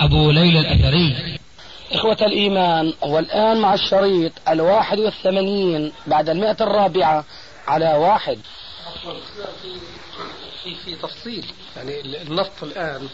[0.00, 1.38] أبو ليلى الأثري.
[1.92, 7.24] إخوة الإيمان والآن مع الشريط الواحد والثمانين بعد المئة الرابعة
[7.66, 8.38] على واحد.
[10.64, 11.44] في في تفصيل
[11.76, 13.08] يعني النفط الآن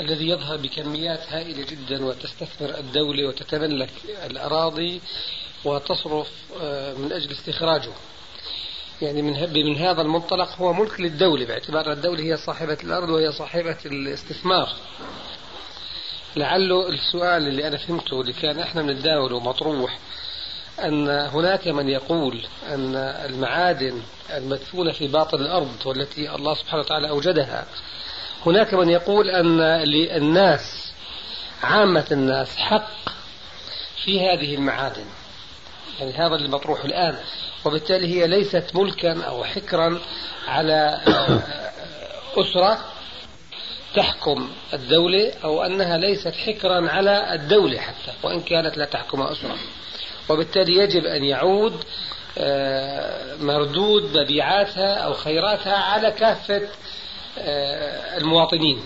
[0.00, 3.90] الذي يظهر بكميات هائلة جدا وتستثمر الدولة وتتملك
[4.26, 5.00] الأراضي
[5.64, 6.30] وتصرف
[6.60, 7.92] آه، من أجل استخراجه.
[9.02, 13.76] يعني من من هذا المنطلق هو ملك للدولة باعتبار الدولة هي صاحبة الأرض وهي صاحبة
[13.86, 14.68] الاستثمار.
[16.36, 19.98] لعله السؤال اللي أنا فهمته اللي كان إحنا بنتداوله مطروح
[20.84, 24.02] أن هناك من يقول أن المعادن
[24.36, 27.66] المدفونة في باطن الأرض والتي الله سبحانه وتعالى أوجدها
[28.46, 30.92] هناك من يقول أن للناس
[31.62, 32.90] عامة الناس حق
[34.04, 35.04] في هذه المعادن.
[36.00, 37.16] يعني هذا اللي مطروح الآن.
[37.64, 39.98] وبالتالي هي ليست ملكا أو حكرا
[40.48, 41.00] على
[42.36, 42.78] أسرة
[43.96, 49.56] تحكم الدولة أو أنها ليست حكرا على الدولة حتى وإن كانت لا تحكم أسرة
[50.28, 51.84] وبالتالي يجب أن يعود
[52.38, 56.62] آه، مردود مبيعاتها أو خيراتها على كافة
[57.38, 58.82] آه، المواطنين.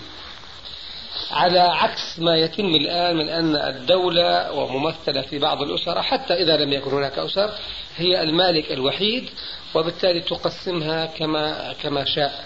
[1.31, 6.73] على عكس ما يتم الآن من أن الدولة وممثلة في بعض الأسر حتى إذا لم
[6.73, 7.51] يكن هناك أسر
[7.97, 9.29] هي المالك الوحيد
[9.75, 12.45] وبالتالي تقسمها كما كما شاء.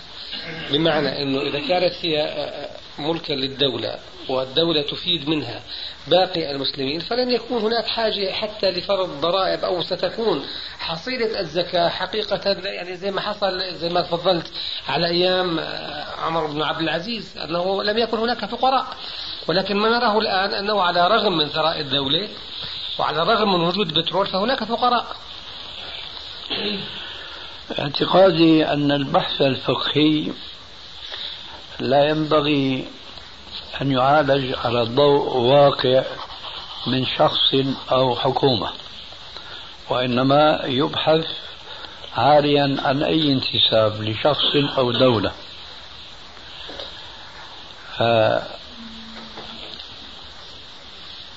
[0.71, 2.69] بمعنى أنه إذا كانت هي آه،
[2.99, 3.95] ملكا للدولة
[4.29, 5.63] والدولة تفيد منها
[6.07, 10.45] باقي المسلمين فلن يكون هناك حاجة حتى لفرض ضرائب أو ستكون.
[10.79, 14.51] حصيلة الزكاة حقيقة يعني زي ما حصل زي ما تفضلت
[14.87, 18.85] على أيام آه، عمر بن عبد العزيز أنه لم يكن هناك فقراء.
[19.47, 22.29] ولكن ما نراه الآن أنه على رغم من ثراء الدولة
[22.99, 25.15] وعلى الرغم من وجود البترول فهناك فقراء.
[27.79, 30.31] اعتقادي أن البحث الفقهي
[31.79, 32.87] لا ينبغي
[33.81, 36.03] أن يعالج على ضوء واقع
[36.87, 37.55] من شخص
[37.91, 38.69] أو حكومة
[39.89, 41.25] وإنما يبحث
[42.17, 45.31] عاريا عن أي انتساب لشخص أو دولة.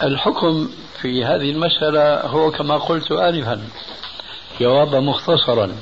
[0.03, 3.69] الحكم في هذه المسألة هو كما قلت آنفا
[4.61, 5.81] جوابا مختصرا.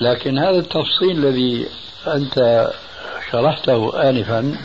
[0.00, 1.68] لكن هذا التفصيل الذي
[2.06, 2.68] أنت
[3.32, 4.56] شرحته آنفا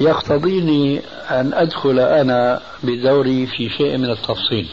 [0.00, 1.00] يقتضيني
[1.30, 4.68] أن أدخل أنا بدوري في شيء من التفصيل.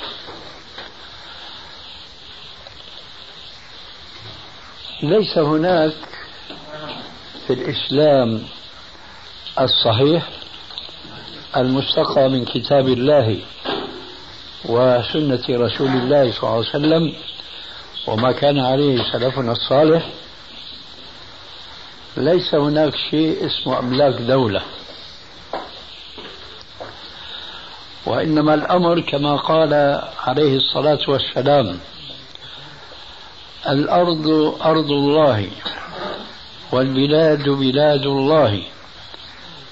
[5.04, 5.94] ليس هناك
[7.48, 8.44] في الإسلام
[9.60, 10.30] الصحيح
[11.58, 13.40] المستقى من كتاب الله
[14.66, 17.14] وسنة رسول الله صلى الله عليه وسلم
[18.08, 20.10] وما كان عليه سلفنا الصالح.
[22.18, 24.62] ليس هناك شيء اسمه أملاك دولة.
[28.06, 31.80] وإنما الأمر كما قال عليه الصلاة والسلام
[33.70, 34.28] الأرض
[34.66, 35.50] أرض الله
[36.72, 38.64] والبلاد بلاد الله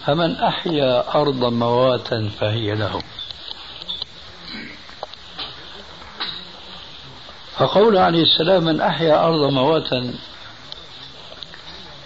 [0.06, 3.02] فمن أحيا أرضا مواتا فهي له.
[7.58, 10.14] فقول عليه السلام من أحيا أرض مواتا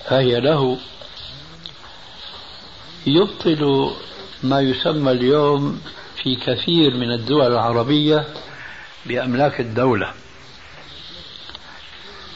[0.06, 0.78] فهي له
[3.08, 3.92] يبطل
[4.44, 5.82] ما يسمى اليوم
[6.24, 8.26] في كثير من الدول العربية
[9.06, 10.12] بأملاك الدولة.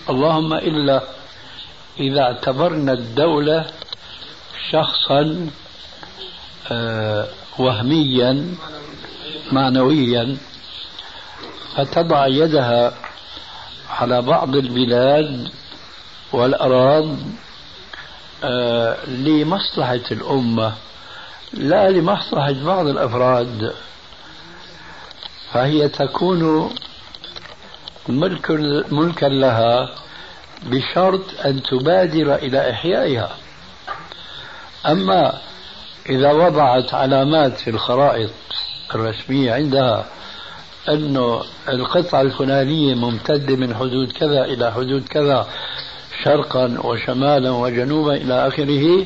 [0.10, 1.04] اللهم إلا
[2.00, 3.66] إذا اعتبرنا الدولة
[4.72, 5.50] شخصا
[6.72, 8.56] آه، وهميا
[9.52, 10.38] معنويا
[11.76, 12.94] فتضع يدها
[13.90, 15.52] على بعض البلاد
[16.34, 17.18] والأراض
[18.44, 20.74] آه، لمصلحة الأمة.
[21.54, 23.74] لا لمصلحة بعض الأفراد
[25.52, 26.70] فهي تكون
[28.10, 28.52] ملك
[28.92, 29.90] ملكا لها
[30.64, 33.32] بشرط أن تبادر إلى إحيائها.
[34.86, 35.34] أما
[36.10, 38.32] إذا وضعت علامات في الخرائط
[38.96, 40.06] الرسمية عندها
[40.90, 45.48] أنه القطعة الفلانية ممتدة من حدود كذا إلى حدود كذا
[46.24, 49.06] شرقا وشمالا وجنوبا إلى آخره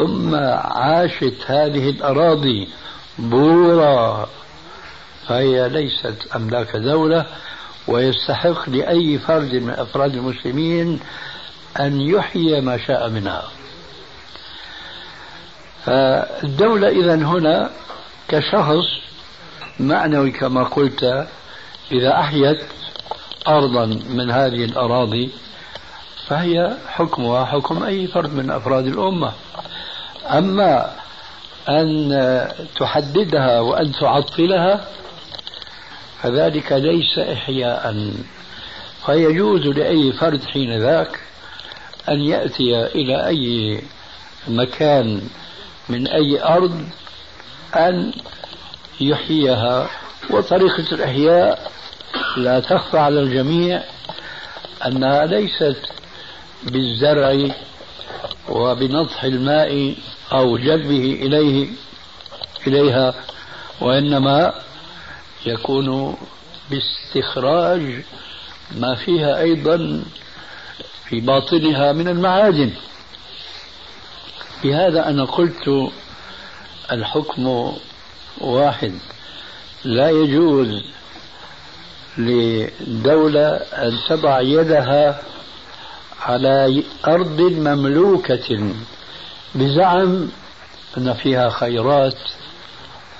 [0.00, 2.68] ثم عاشت هذه الأراضي
[3.18, 4.28] بورا.
[5.28, 7.26] فهي ليست أملاك دولة
[7.88, 11.00] ويستحق لأي فرد من أفراد المسلمين
[11.80, 13.42] أن يحيي ما شاء منها.
[15.84, 17.70] فالدولة إذا هنا
[18.28, 18.86] كشخص
[19.80, 21.26] معنوي كما قلت
[21.92, 22.60] إذا أحيت
[23.48, 25.30] أرضا من هذه الأراضي
[26.26, 29.32] فهي حكمها حكم أي فرد من أفراد الأمة.
[30.38, 30.92] أما
[31.68, 34.84] أن تحددها وأن تعطلها
[36.22, 38.12] فذلك ليس إحياء.
[39.06, 41.20] فيجوز لأي فرد حين ذاك
[42.08, 43.82] أن يأتي إلى أي
[44.48, 45.20] مكان
[45.88, 46.84] من أي أرض
[47.76, 48.12] أن
[49.00, 49.88] يحييها.
[50.30, 51.70] وطريقة الإحياء
[52.36, 53.82] لا تخفى على الجميع
[54.86, 55.82] أنها ليست
[56.62, 57.48] بالزرع
[58.48, 59.94] وبنضح الماء
[60.32, 61.68] أو جلبه إليه
[62.66, 63.14] إليها
[63.80, 64.54] وإنما
[65.46, 66.16] يكون
[66.70, 68.04] باستخراج
[68.76, 70.02] ما فيها أيضا
[71.08, 72.70] في باطنها من المعادن
[74.64, 75.90] بهذا أنا قلت
[76.92, 77.72] الحكم
[78.40, 78.94] واحد.
[79.84, 80.82] لا يجوز
[82.18, 85.22] لدولة أن تضع يدها
[86.20, 88.74] على أرض مملوكة.
[89.54, 90.28] بزعم
[90.98, 92.18] أن فيها خيرات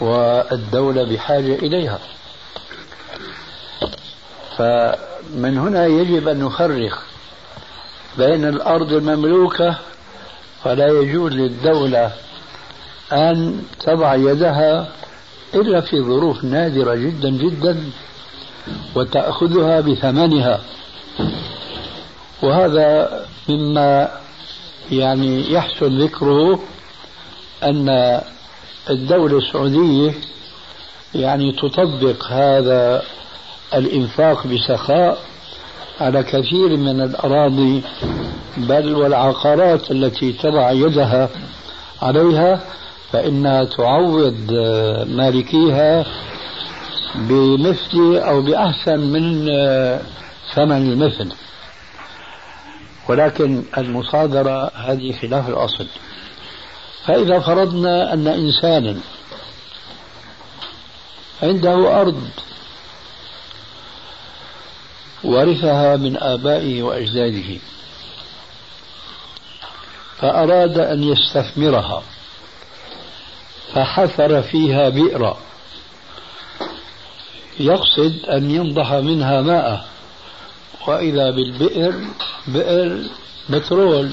[0.00, 1.98] والدولة بحاجة إليها.
[4.56, 7.02] فمن هنا يجب أن نفرق
[8.18, 9.78] بين الأرض المملوكة
[10.64, 12.12] فلا يجوز للدولة
[13.12, 14.88] أن تضع يدها
[15.54, 17.90] إلا في ظروف نادرة جدا جدا
[18.94, 20.60] وتأخذها بثمنها.
[22.42, 24.08] وهذا مما
[24.90, 26.60] يعني يحسن ذكره
[27.62, 28.20] أن
[28.90, 30.14] الدولة السعودية
[31.14, 33.02] يعني تطبق هذا
[33.74, 35.18] الإنفاق بسخاء
[36.00, 37.82] على كثير من الأراضي
[38.56, 41.28] بل والعقارات التي تضع يدها
[42.02, 42.60] عليها
[43.12, 44.52] فإنها تعوض
[45.08, 46.04] مالكيها
[47.14, 49.46] بمثل أو بأحسن من
[50.54, 51.32] ثمن المثل.
[53.10, 55.86] ولكن المصادرة هذه خلاف الأصل.
[57.06, 58.96] فإذا فرضنا أن إنسانا
[61.42, 62.28] عنده أرض
[65.24, 67.58] ورثها من آبائه وأجداده
[70.18, 72.02] فأراد أن يستثمرها
[73.74, 75.38] فحفر فيها بئرا
[77.60, 79.88] يقصد أن ينضح منها ماء
[80.86, 81.94] وإذا بالبئر
[82.46, 83.02] بئر
[83.50, 84.10] بترول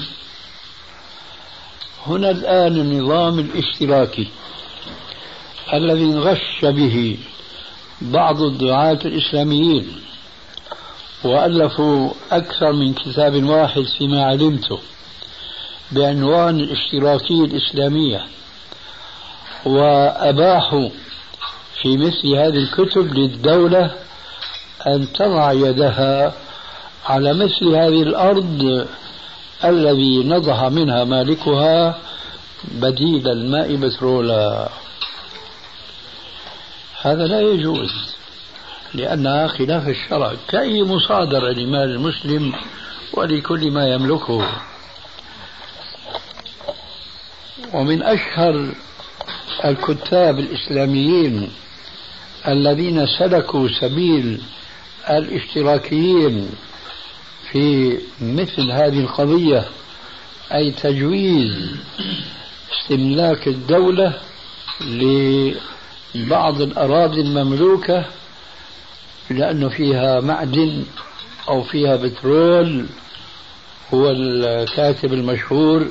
[2.06, 4.28] هنا الآن النظام الاشتراكي
[5.72, 7.18] الذي انغش به
[8.00, 10.00] بعض الدعاة الإسلاميين
[11.24, 14.78] وألفوا أكثر من كتاب واحد فيما علمته
[15.92, 18.26] بعنوان الاشتراكية الإسلامية
[19.64, 20.88] وأباحوا
[21.82, 23.94] في مثل هذه الكتب للدولة
[24.86, 26.34] أن تضع يدها
[27.08, 28.86] على مثل هذه الأرض
[29.64, 31.98] الذي نضح منها مالكها
[32.64, 34.68] بديل الماء بترولا
[37.02, 37.90] هذا لا يجوز
[38.94, 40.32] لأنها خلاف الشرع.
[40.48, 42.52] كأي مصادرة لمال المسلم
[43.12, 44.48] ولكل ما يملكه.
[47.74, 48.74] ومن أشهر
[49.64, 51.50] الكتاب الإسلاميين
[52.48, 54.42] الذين سلكوا سبيل
[55.10, 56.50] الاشتراكيين
[57.52, 59.64] في مثل هذه القضية
[60.54, 61.76] أي تجويز
[62.72, 64.20] استملاك الدولة
[66.14, 68.04] لبعض الأراضي المملوكة
[69.30, 70.84] لأنه فيها معدن
[71.48, 72.86] أو فيها بترول
[73.94, 75.88] هو الكاتب المشهور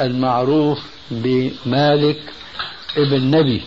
[0.00, 0.78] المعروف
[1.10, 2.20] بمالك
[2.96, 3.62] ابن نبي.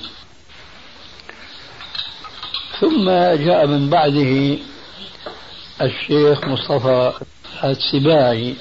[2.80, 3.10] ثم
[3.46, 4.58] جاء من بعده
[5.82, 7.12] الشيخ مصطفى
[7.64, 8.56] السباعي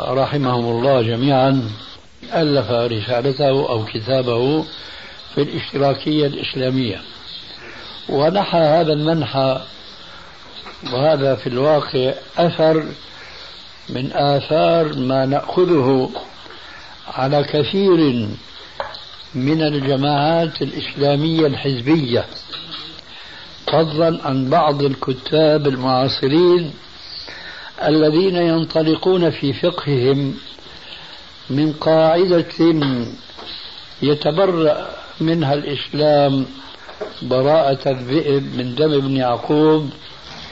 [0.00, 1.70] رحمهم الله جميعا
[2.34, 4.64] ألف رسالته أو كتابه
[5.34, 7.00] في الإشتراكية الإسلامية.
[8.08, 9.60] ونحى هذا المنحى
[10.92, 12.84] وهذا في الواقع أثر
[13.88, 16.10] من آثار ما نأخذه
[17.08, 18.28] على كثير
[19.34, 22.24] من الجماعات الإسلامية الحزبية.
[23.66, 26.72] فضلا عن بعض الكتاب المعاصرين
[27.84, 30.34] الذين ينطلقون في فقههم
[31.50, 32.44] من قاعدة
[34.02, 34.88] يتبرأ
[35.20, 36.46] منها الإسلام
[37.22, 39.90] براءة الذئب من دم ابن يعقوب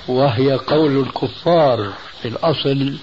[0.08, 1.92] وهي قول الكفار
[2.22, 2.96] في الأصل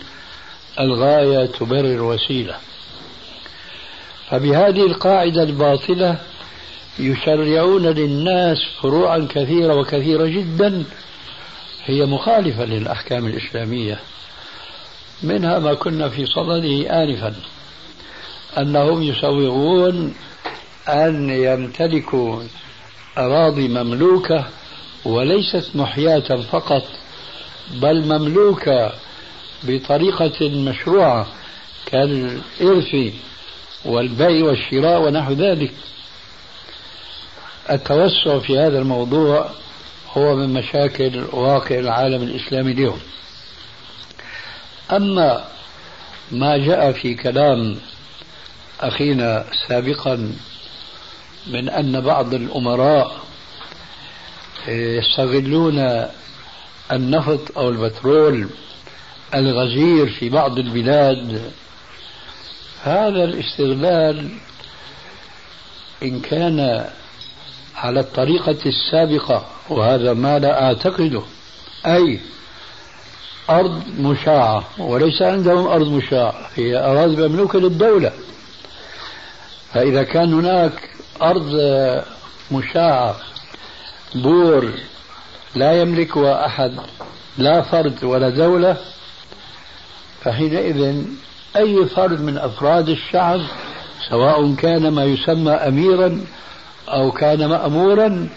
[0.80, 2.56] الغاية تبرر الوسيلة.
[4.30, 6.18] فبهذه القاعدة الباطلة
[7.00, 10.84] يشرعون للناس فروعا كثيرة وكثيرة جدا.
[11.86, 14.00] هي مخالفة للأحكام الإسلامية.
[15.24, 17.36] منها ما كنا في صدده آنفا
[18.58, 20.16] أنهم يسوغون
[20.88, 22.44] أن يمتلكوا
[23.18, 24.46] أراضي مملوكة
[25.06, 26.84] وليست محياة فقط
[27.74, 28.92] بل مملوكة
[29.64, 31.28] بطريقة مشروعة
[31.86, 32.96] كالإرث
[33.86, 35.72] والبيع والشراء ونحو ذلك.
[37.72, 39.50] التوسع في هذا الموضوع
[40.14, 43.00] هو من مشاكل واقع العالم الإسلامي اليوم.
[44.92, 45.46] أما
[46.32, 47.78] ما جاء في كلام
[48.82, 50.34] أخينا سابقا
[51.48, 53.20] من أن بعض الأمراء
[54.68, 56.06] يستغلون
[56.92, 58.50] النفط أو البترول
[59.36, 61.52] الغزير في بعض البلاد
[62.84, 64.30] هذا الاستغلال
[66.04, 66.90] إن كان
[67.84, 71.22] على الطريقة السابقة وهذا ما لا أعتقده.
[71.86, 72.20] أي
[73.50, 78.12] أرض مشاعة وليس عندهم أرض مشاعة هي أراضي مملوكة للدولة.
[79.74, 80.90] فإذا كان هناك
[81.22, 81.62] أرض
[82.52, 83.16] مشاعة
[84.16, 84.72] بور
[85.56, 86.74] لا يملكها أحد
[87.38, 88.78] لا فرد ولا دولة
[90.22, 91.04] فحينئذ
[91.56, 93.42] أي فرد من أفراد الشعب
[94.10, 96.22] سواء كان ما يسمى أميرا
[96.94, 98.30] أو كان مأمورا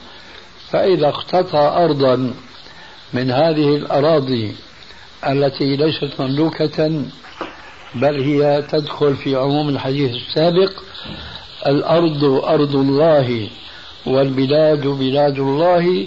[0.71, 2.35] فإذا اقتطع أرضا
[3.13, 4.55] من هذه الأراضي
[5.29, 7.03] التي ليست مملوكة
[7.95, 10.73] بل هي تدخل في عموم الحديث السابق
[11.67, 13.49] الأرض أرض الله
[14.07, 16.07] والبلاد بلاد الله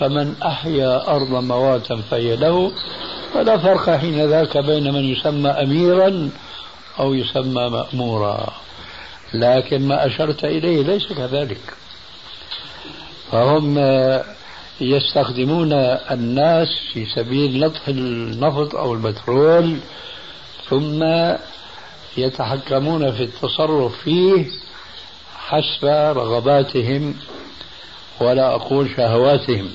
[0.00, 2.72] فمن أحيا أرض مواتا فهي له.
[3.34, 6.30] فلا فرق حين ذاك بين من يسمى أميرا
[7.00, 8.52] أو يسمى مأمورا.
[9.34, 11.74] لكن ما أشرت إليه ليس كذلك.
[13.32, 13.78] فهم
[14.80, 15.72] يستخدمون
[16.10, 19.76] الناس في سبيل نطح النفط أو البترول
[20.68, 21.04] ثم
[22.16, 24.46] يتحكمون في التصرف فيه
[25.36, 25.84] حسب
[26.16, 27.14] رغباتهم
[28.20, 29.70] ولا أقول شهواتهم.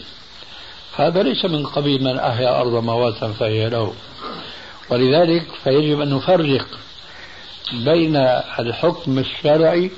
[0.95, 3.93] هذا ليس من قبيل من أحيا أرض مواتا فهي له.
[4.89, 6.65] ولذلك فيجب أن نفرق
[7.73, 8.15] بين
[8.59, 9.91] الحكم الشرعي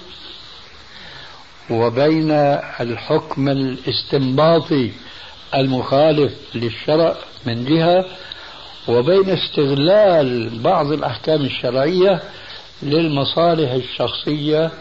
[1.69, 2.31] وبين
[2.79, 4.91] الحكم الاستنباطي
[5.55, 8.05] المخالف للشرع من جهة
[8.87, 12.21] وبين استغلال بعض الأحكام الشرعية
[12.83, 14.71] للمصالح الشخصية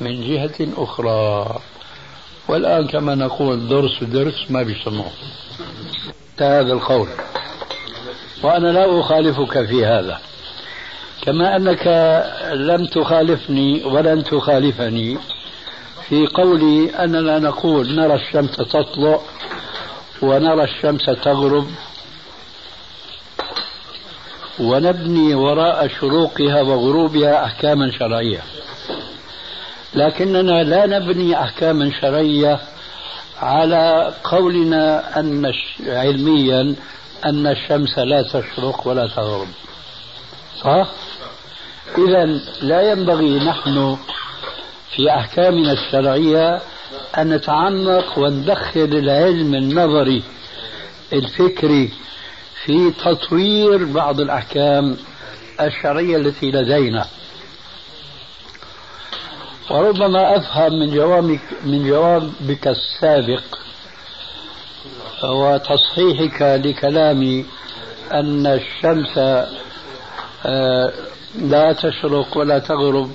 [0.00, 1.58] من جهة أخرى.
[2.48, 5.10] والآن كما نقول درس درس ما بيسموه.
[6.40, 7.08] هذا القول.
[8.42, 10.18] وأنا لا أخالفك في هذا.
[11.22, 11.86] كما أنك
[12.52, 15.18] لم تخالفني ولن تخالفني
[16.08, 19.20] في قولي أننا نقول نرى الشمس تطلع
[20.22, 21.66] ونرى الشمس تغرب
[24.60, 28.40] ونبني وراء شروقها وغروبها أحكاما شرعية
[29.94, 32.60] لكننا لا نبني أحكاما شرعية
[33.42, 35.52] على قولنا أن
[35.86, 36.74] علميا
[37.24, 39.48] أن الشمس لا تشرق ولا تغرب
[40.62, 40.88] صح؟
[41.98, 42.24] إذا
[42.62, 43.96] لا ينبغي نحن
[44.96, 46.60] في أحكامنا الشرعية
[47.18, 50.22] أن نتعمق وندخل العلم النظري
[51.12, 51.92] الفكري
[52.64, 54.96] في تطوير بعض الأحكام
[55.60, 57.06] الشرعية التي لدينا.
[59.70, 63.42] وربما أفهم من جوابك من جوابك السابق
[65.24, 67.44] وتصحيحك لكلامي
[68.12, 69.18] أن الشمس
[70.46, 70.92] آه،
[71.40, 73.10] لا تشرق ولا تغرب.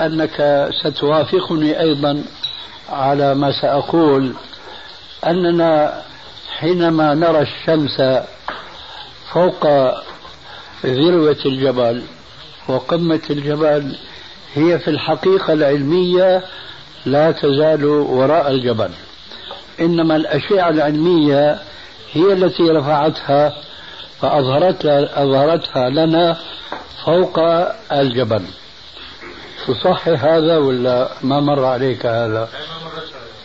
[0.00, 2.24] أنك ستوافقني أيضا
[2.90, 4.32] على ما سأقول.
[5.26, 6.02] أننا
[6.58, 8.02] حينما نرى الشمس
[9.32, 9.66] فوق
[10.86, 12.02] ذروة الجبل
[12.68, 13.96] وقمة الجبل
[14.54, 16.44] هي في الحقيقة العلمية
[17.06, 18.90] لا تزال وراء الجبل.
[19.80, 21.58] إنما الأشعة العلمية
[22.12, 23.56] هي التي رفعتها
[24.22, 26.36] فأظهرتها أظهرتها لنا
[27.04, 27.38] فوق
[27.92, 28.42] الجبل.
[29.66, 32.48] تصحح هذا ولا ما مر عليك هذا؟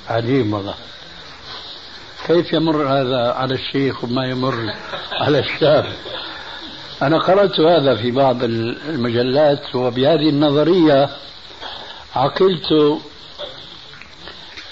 [0.09, 0.73] عجيب والله.
[2.27, 4.73] كيف يمر هذا على الشيخ وما يمر
[5.11, 5.85] على الشاب؟
[7.01, 11.09] أنا قرأت هذا في بعض المجلات وبهذه النظرية
[12.15, 12.99] عقلت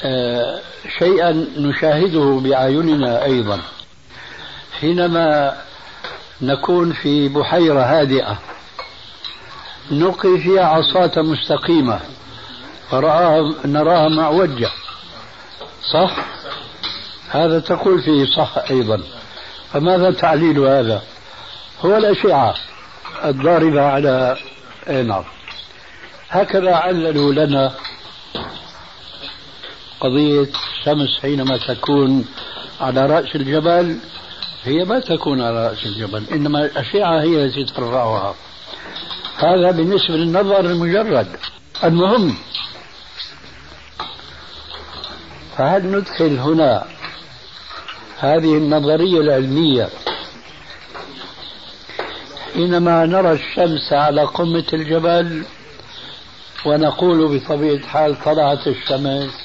[0.04, 0.60] آه،
[1.00, 3.60] شيئا نشاهده بأعيننا أيضا.
[4.80, 5.58] حينما
[6.42, 8.40] نكون في بحيرة هادئة.
[9.92, 12.00] نلقي فيها عصاة مستقيمة.
[12.92, 14.70] فرآها نراها معوجة.
[15.94, 16.16] صح؟
[17.30, 19.04] هذا تقول فيه صح أيضا.
[19.74, 21.02] فماذا تعليل هذا؟
[21.86, 22.56] هو الأشعة
[23.26, 24.38] الضاربة على
[24.88, 25.24] نعم
[26.30, 27.74] هكذا عللوا لنا
[30.00, 30.48] قضية
[30.80, 32.26] الشمس حينما تكون
[32.82, 33.98] على رأس الجبل.
[34.66, 38.36] هي ما تكون على رأس الجبل إنما الأشعة هي التي ترفعها
[39.38, 41.28] هذا بالنسبة للنظر المجرد.
[41.84, 42.36] المهم
[45.58, 46.86] فهل ندخل هنا؟
[48.20, 49.90] هذه النظرية العلمية.
[52.54, 55.46] حينما نرى الشمس على قمة الجبل
[56.66, 59.45] ونقول بطبيعة الحال طلعت الشمس.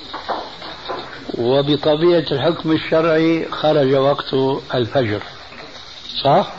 [1.39, 4.35] وبطبيعة الحكم الشرعي خرج وقت
[4.75, 5.23] الفجر.
[6.25, 6.53] صح؟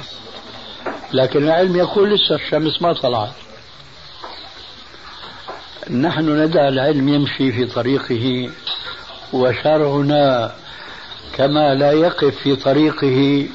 [1.13, 3.33] لكن العلم يقول لسه الشمس ما طلعت.
[5.89, 8.49] نحن ندع العلم يمشي في طريقه
[9.33, 10.55] وشرعنا
[11.37, 13.47] كما لا يقف في طريقه.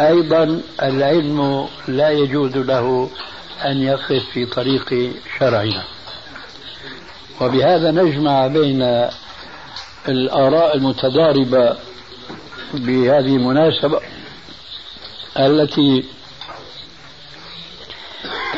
[0.00, 3.10] أيضا العلم لا يجوز له
[3.64, 5.84] أن يقف في طريق شرعنا.
[7.40, 9.08] وبهذا نجمع بين
[10.08, 11.76] الآراء المتضاربة
[12.74, 14.00] بهذه المناسبة
[15.38, 16.04] التي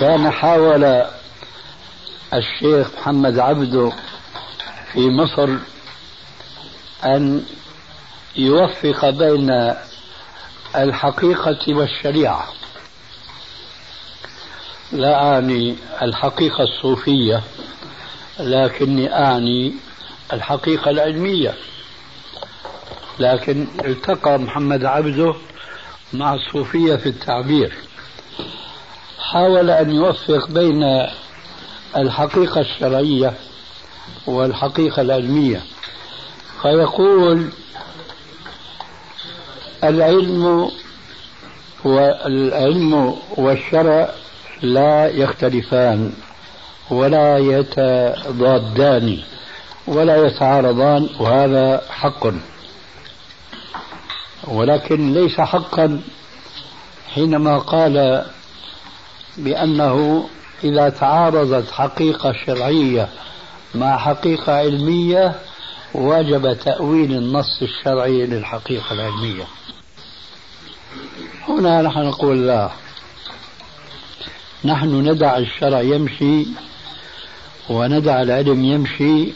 [0.01, 1.05] كان حاول
[2.35, 3.93] الشيخ محمد عبده
[4.93, 5.49] في مصر
[7.05, 7.45] أن
[8.37, 9.75] يوفق بين
[10.77, 12.49] الحقيقة والشريعة.
[14.93, 17.43] لا أعني الحقيقة الصوفية
[18.41, 19.75] لكني أعني
[20.33, 21.55] الحقيقة العلمية.
[23.19, 25.35] لكن التقى محمد عبده
[26.13, 27.73] مع الصوفية في التعبير.
[29.19, 31.07] حاول أن يوفق بين
[31.97, 33.35] الحقيقة الشرعية
[34.27, 35.63] والحقيقة العلمية.
[36.63, 37.51] فيقول
[39.85, 40.71] العلم
[41.85, 44.11] والعلم والشرع
[44.63, 46.13] لا يختلفان
[46.91, 49.23] ولا يتضادان.
[49.89, 52.27] ولا يتعارضان وهذا حق.
[54.49, 56.01] ولكن ليس حقا
[57.15, 58.25] حينما قال
[59.37, 60.29] بأنه
[60.65, 63.09] إذا تعارضت حقيقة شرعية
[63.75, 65.35] مع حقيقة علمية
[65.95, 69.45] وجب تأويل النص الشرعي للحقيقة العلمية.
[71.49, 72.71] هنا نحن نقول لا.
[74.65, 76.47] نحن ندع الشرع يمشي
[77.69, 79.33] وندع العلم يمشي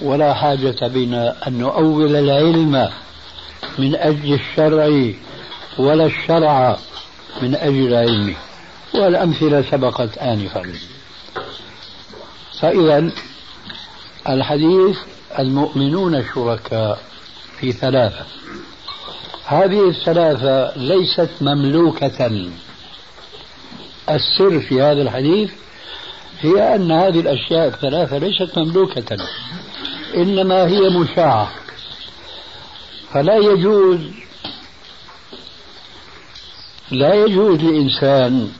[0.00, 2.90] ولا حاجة بنا أن نؤول العلم
[3.78, 5.12] من أجل الشرع
[5.78, 6.78] ولا الشرع
[7.42, 8.34] من أجل العلم.
[8.94, 10.62] والأمثلة سبقت آنفا.
[12.60, 13.10] فإذا
[14.28, 14.98] الحديث
[15.38, 16.98] المؤمنون شركاء
[17.60, 18.24] في ثلاثة.
[19.46, 22.48] هذه الثلاثة ليست مملوكة.
[24.10, 25.50] السر في هذا الحديث
[26.40, 29.16] هي أن هذه الأشياء الثلاثة ليست مملوكة.
[30.16, 31.50] إنما هي مشاعة
[33.12, 34.00] فلا يجوز
[36.90, 38.52] لا يجوز لإنسان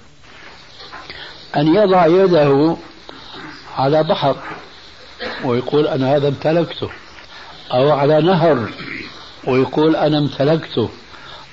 [1.56, 2.76] أن يضع يده
[3.76, 4.36] على بحر
[5.44, 6.90] ويقول أنا هذا امتلكته
[7.72, 8.68] أو على نهر
[9.46, 10.88] ويقول أنا امتلكته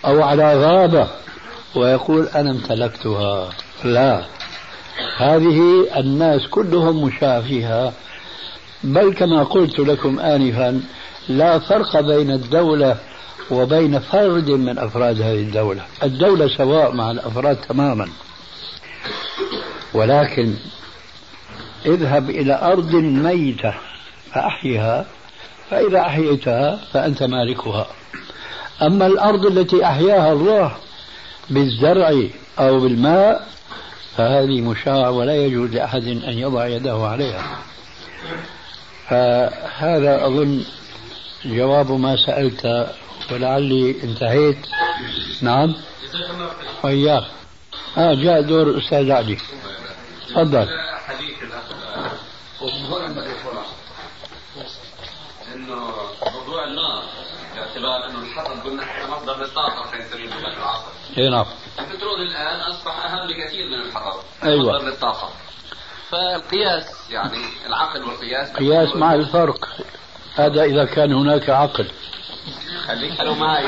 [0.06, 1.08] أو على غابة
[1.76, 3.50] ويقول أنا امتلكتها.
[3.84, 4.24] لا
[5.18, 7.94] هذه الناس كلهم مشاع فيها.
[8.84, 10.82] بل كما قلت لكم آنفا
[11.30, 12.98] لا فرق بين الدولة
[13.52, 15.82] وبين فرد من أفراد هذه الدولة.
[16.04, 18.10] الدولة سواء مع الأفراد تماما.
[19.94, 20.54] ولكن
[21.86, 23.74] اذهب إلى أرض ميتة
[24.34, 25.06] فأحيها
[25.70, 27.88] فإذا أحييتها فأنت مالكها.
[28.82, 30.72] أما الأرض التي أحياها الله
[31.50, 32.24] بالزرع
[32.60, 33.48] أو بالماء
[34.18, 37.44] فهذه مشاع ولا يجوز لأحد أن يضع يده عليها.
[39.12, 40.64] فهذا أظن
[41.46, 42.96] جواب ما سألت
[43.32, 44.58] ولعلي انتهيت.
[45.42, 45.76] نعم.
[46.84, 47.24] وإياك.
[47.98, 49.38] آه جاء دور الأستاذ علي
[50.30, 50.68] تفضل.
[55.56, 55.92] إنه
[56.36, 57.04] موضوع النار
[57.56, 60.92] باعتبار إنه الحطب قلنا إحنا مصدر للطاقه في سبيل العصر.
[61.18, 61.46] اي نعم.
[61.80, 64.74] البترول الآن أصبح أهم بكثير من الحطب أيوة.
[64.74, 65.30] مصدر للطاقة.
[66.12, 68.52] فالقياس يعني العقل والقياس.
[68.52, 69.68] قياس مع الفرق.
[70.36, 71.88] هذا إذا كان هناك عقل.
[72.88, 73.68] خليك حلو معي.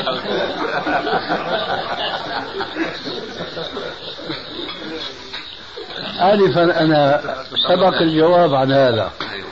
[6.21, 7.21] آنفا أنا
[7.69, 9.11] سبق الجواب عن هذا.
[9.31, 9.47] أيوة.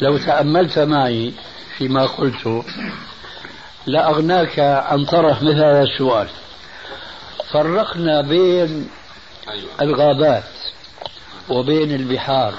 [0.00, 1.34] لو تأملت معي
[1.78, 2.64] فيما قلت
[3.86, 6.28] لأغناك عن طرح مثل هذا السؤال.
[7.52, 8.90] فرقنا بين
[9.48, 9.70] أيوة.
[9.82, 10.61] الغابات.
[11.48, 12.54] وبين البحار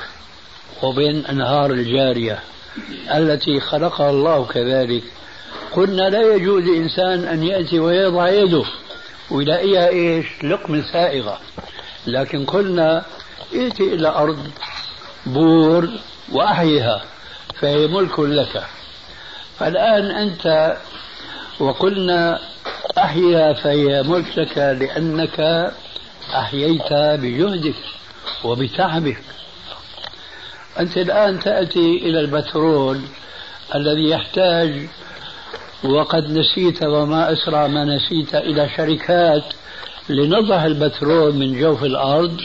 [0.84, 2.40] وبين أنهار الجارية
[3.16, 5.04] التي خلقها الله كذلك.
[5.72, 8.64] قلنا لا يجوز إنسان أن يأتي ويضع يده
[9.32, 11.40] ويلاقيها إيش؟ لقمة سائغة.
[12.08, 13.06] لكن قلنا
[13.54, 14.48] ائتي إلى أرض
[15.26, 15.90] بور
[16.32, 17.04] وأحيها
[17.60, 18.64] فهي ملك لك.
[19.60, 20.78] فالآن أنت
[21.60, 22.40] وقلنا
[22.98, 25.72] أحيها فهي ملك لك لأنك
[26.36, 27.76] أحييت بجهدك.
[28.44, 29.22] وبتعبك
[30.80, 33.02] أنت الآن تأتي إلى البترول
[33.76, 34.90] الذي يحتاج
[35.84, 39.44] وقد نسيت وما أسرع ما نسيت إلى شركات
[40.10, 42.42] لنضع البترول من جوف الأرض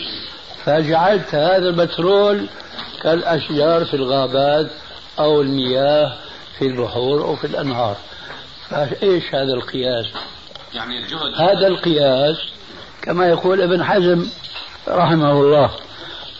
[0.64, 2.46] فجعلت هذا البترول
[3.02, 4.70] كالأشجار في الغابات
[5.18, 6.12] أو المياه
[6.58, 7.96] في البحور أو في الأنهار.
[8.68, 10.06] فإيش هذا القياس؟
[10.74, 12.36] يعني الجهد هذا القياس
[13.02, 14.26] كما يقول ابن حزم
[14.88, 15.70] رحمه الله.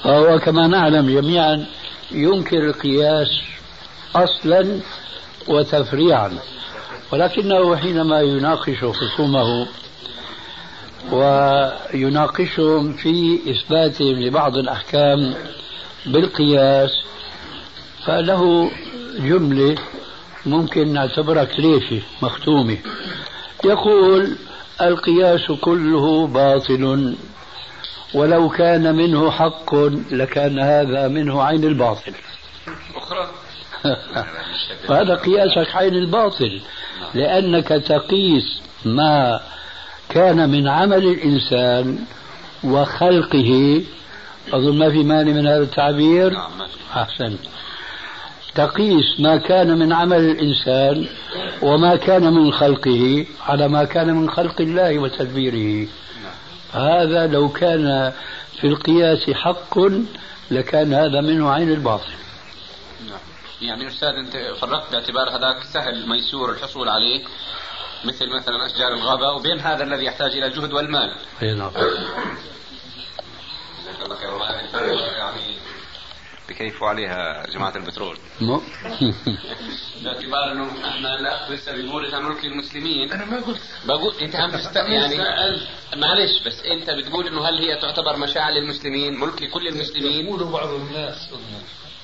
[0.05, 1.67] فهو كما نعلم جميعا
[2.11, 3.29] ينكر القياس
[4.17, 4.81] أصلا
[5.49, 6.39] وتفريعا
[7.13, 9.67] ولكنه حينما يناقش خصومه
[11.13, 15.35] ويناقشهم في إثباتهم لبعض الأحكام
[16.07, 16.91] بالقياس
[18.07, 18.71] فله
[19.19, 19.75] جملة
[20.47, 22.77] ممكن نعتبرها كليشة مختومة.
[23.65, 24.37] يقول
[24.81, 27.15] القياس كله باطل
[28.15, 29.75] ولو كان منه حق
[30.11, 32.13] لكان هذا منه عين الباطل.
[32.97, 33.29] أخرى؟
[34.89, 36.61] فهذا قياسك عين الباطل.
[37.15, 39.41] لأنك تقيس ما
[40.09, 41.99] كان من عمل الإنسان
[42.65, 43.83] وخلقه.
[44.53, 46.51] أظن ما في مانع من هذا التعبير؟ نعم.
[46.97, 47.41] أحسنت
[48.55, 51.07] تقيس ما كان من عمل الإنسان
[51.63, 55.89] وما كان من خلقه على ما كان من خلق الله وتدبيره.
[56.73, 58.13] هذا لو كان
[58.61, 59.79] في القياس حق
[60.51, 62.13] لكان هذا منه عين الباطل.
[63.09, 63.19] نعم.
[63.61, 67.25] يعني أستاذ أنت فرقت باعتبار هذاك سهل ميسور الحصول عليه
[68.05, 71.13] مثل مثلا أشجار الغابة وبين هذا الذي يحتاج إلى الجهد والمال.
[71.43, 71.71] أي نعم
[73.81, 75.57] جزاك الله خير والله يعني
[76.59, 78.17] بكيفوا عليها جماعة البترول.
[80.05, 83.61] باعتبار إنه إحنا لا لسه بنقول انها ملك للمسلمين أنا ما قلت.
[83.85, 85.17] بقول أنت عم تست يعني
[85.97, 90.27] معلش بس أنت بتقول إنه هل هي تعتبر مشاعر للمسلمين؟ ملك لكل المسلمين.
[90.27, 91.29] يقولوا بعض الناس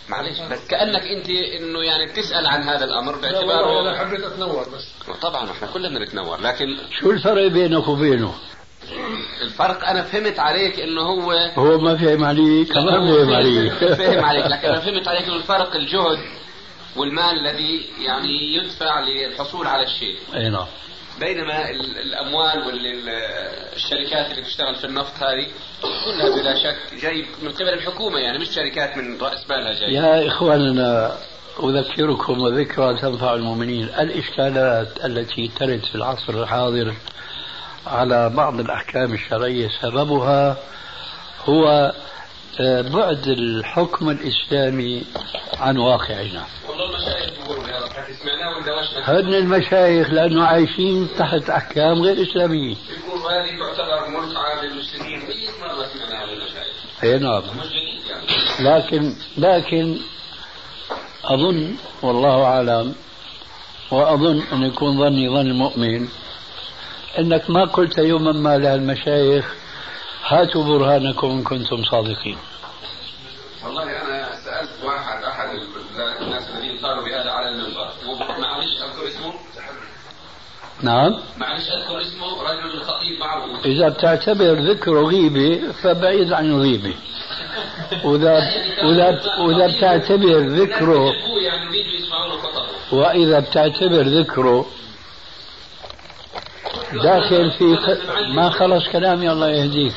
[0.09, 5.17] معلش بس كأنك أنت إنه يعني بتسأل عن هذا الأمر باعتباره أنا حبيت أتنور بس.
[5.23, 6.67] طبعا إحنا كلنا بنتنور لكن
[7.01, 8.35] شو الفرق بينك وبينه؟
[9.43, 14.47] الفرق أنا فهمت عليك إنه هو هو ما فهم علي كمان فهم علي فهم عليك.
[14.47, 16.19] لكن أنا فهمت عليك إنه الفرق الجهد
[16.97, 20.17] والمال الذي يعني يدفع للحصول على الشيء.
[20.35, 20.67] أي نعم.
[21.21, 25.47] بينما ال- الأموال والشركات اللي بتشتغل في النفط هذه
[25.83, 30.27] كلها بلا شك جاي من قبل الحكومة يعني مش شركات من رأس مالها جاي يا
[30.29, 31.17] إخواننا
[31.63, 33.85] أذكركم وذكرى تنفع المؤمنين.
[33.85, 36.95] الإشكالات التي ترد في العصر الحاضر
[37.87, 39.69] على بعض الأحكام الشرعية.
[39.83, 40.57] سببها
[41.49, 41.93] هو
[42.61, 45.05] آه، بعد الحكم الإسلامي
[45.61, 46.45] عن واقعنا.
[49.03, 52.75] هن المشايخ لأنه عايشين تحت أحكام غير إسلامية.
[52.75, 54.09] هذه تعتبر
[54.63, 55.21] للمسلمين
[56.33, 57.43] المشايخ؟ أي نعم.
[58.11, 58.79] يعني.
[58.79, 59.99] لكن لكن
[61.25, 62.95] أظن والله أعلم
[63.91, 66.09] وأظن أن يكون ظني ظن المؤمن
[67.19, 69.55] أنك ما قلت يوما ما للمشايخ
[70.27, 72.39] هاتوا برهانكم إن كنتم صادقين.
[73.65, 75.49] والله أنا سألت واحد أحد
[76.21, 77.89] الناس الذين قالوا بهذا على المنبر.
[78.41, 79.33] معلش أذكر اسمه.
[80.83, 81.21] نعم.
[81.39, 83.67] معلش أذكر اسمه رجل خطيب معروف.
[83.67, 86.95] إذا بتعتبر ذكره غيبة فبعيد عن الغيبة
[88.05, 88.35] وإذا
[88.85, 91.65] وإذا وإذا بتعتبر ذكره يعني
[92.93, 94.67] وإذا بتعتبر ذكره
[97.03, 97.77] داخل في
[98.35, 99.93] ما خلص كلامي الله يهديك.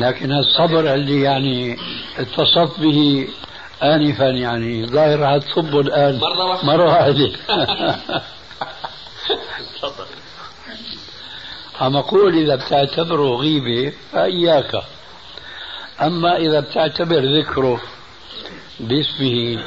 [0.00, 1.76] لكن الصبر اللي يعني
[2.18, 3.28] اتصفت به
[3.82, 6.20] آنفا يعني ظاهر هتصبه الآن.
[6.62, 7.30] مرة واحدة.
[9.76, 10.06] تفضل.
[11.82, 14.82] أما أقول إذا بتعتبره غيبة فإياك.
[16.02, 17.80] أما إذا بتعتبر ذكره
[18.80, 19.64] باسمه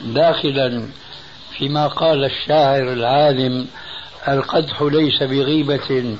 [0.00, 0.88] داخلا
[1.58, 3.66] فيما قال الشاعر العالم
[4.28, 6.16] القدح ليس بغيبة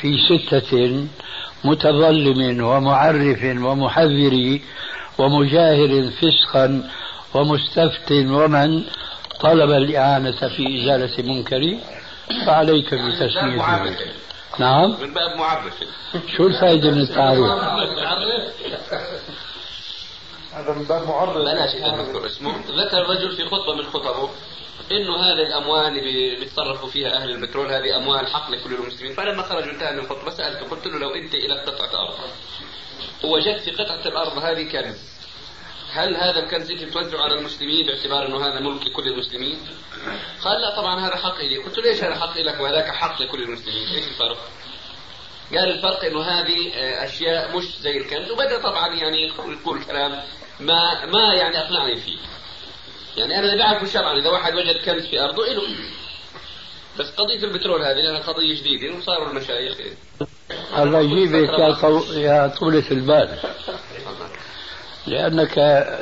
[0.00, 1.04] في ستة
[1.64, 4.58] متظلم ومعرف ومحذر
[5.18, 6.90] ومجاهر فسقا
[7.34, 8.82] ومستفت ومن
[9.40, 11.78] طلب الإعانة في إزالة منكر
[12.46, 13.56] فعليك بتسميته.
[14.58, 14.90] نعم.
[14.90, 15.74] من باب معرف
[16.36, 17.52] شو الفائدة من التعريف؟
[20.58, 24.30] هذا من باب معرض بلاش نذكر اسمه ذكر رجل في خطبة من خطبه
[24.92, 29.68] إنه هذه الأموال اللي بيتصرفوا فيها أهل البترول هذه أموال حق لكل المسلمين فلما خرج
[29.68, 32.14] انتهى من الخطبه سألته قلت له لو أنت لك قطعة أرض
[33.24, 35.18] ووجدت في قطعة الأرض هذه كنز
[35.92, 39.58] هل هذا الكنز يجب توزعه على المسلمين باعتبار إنه هذا ملك لكل المسلمين؟
[40.44, 43.42] قال لا طبعا هذا حق لي، قلت له ليش هذا حق لك وهذاك حق لكل
[43.42, 44.38] المسلمين؟ إيش الفرق؟
[45.50, 46.70] قال الفرق إنه هذه
[47.04, 50.22] أشياء مش زي الكنز وبدأ طبعا يعني يقول كلام
[50.60, 52.18] ما ما يعني أقنعني فيه.
[53.16, 55.62] يعني أنا اللي بعرفه شرعا إذا واحد وجد كنز في أرضه له
[56.98, 59.76] بس قضية البترول هذه لأنها قضية جديدة وصاروا المشايخ
[60.78, 62.02] الله يجيبك يا.
[62.14, 63.38] يا طولة البال
[65.06, 65.54] لأنك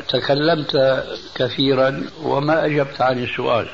[0.09, 3.69] تكلمت كثيرا وما أجبت عن السؤال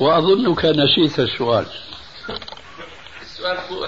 [0.00, 1.66] وأظنك نسيت السؤال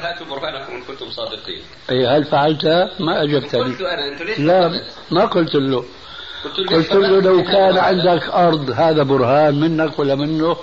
[0.00, 1.62] هاتوا برهانكم إن كنتم صادقين.
[1.90, 2.64] أي هل فعلت؟
[3.00, 5.84] ما أجبتني قلت أنا أنتم ليش لا ما قلت له.
[6.44, 10.56] قلت له, قلت له لو كان عندك أرض هذا برهان منك ولا منه؟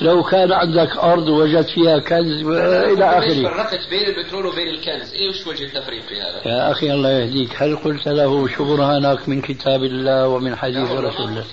[0.00, 3.42] لو كان عندك أرض وجدت فيها كنز إلى آخره.
[3.42, 7.62] فرقت بين البترول وبين الكنز؟ إيش وجه التفريق في هذا؟ يا أخي الله يهديك.
[7.62, 11.44] هل قلت له شو برهانك من كتاب الله ومن حديث رسول الله؟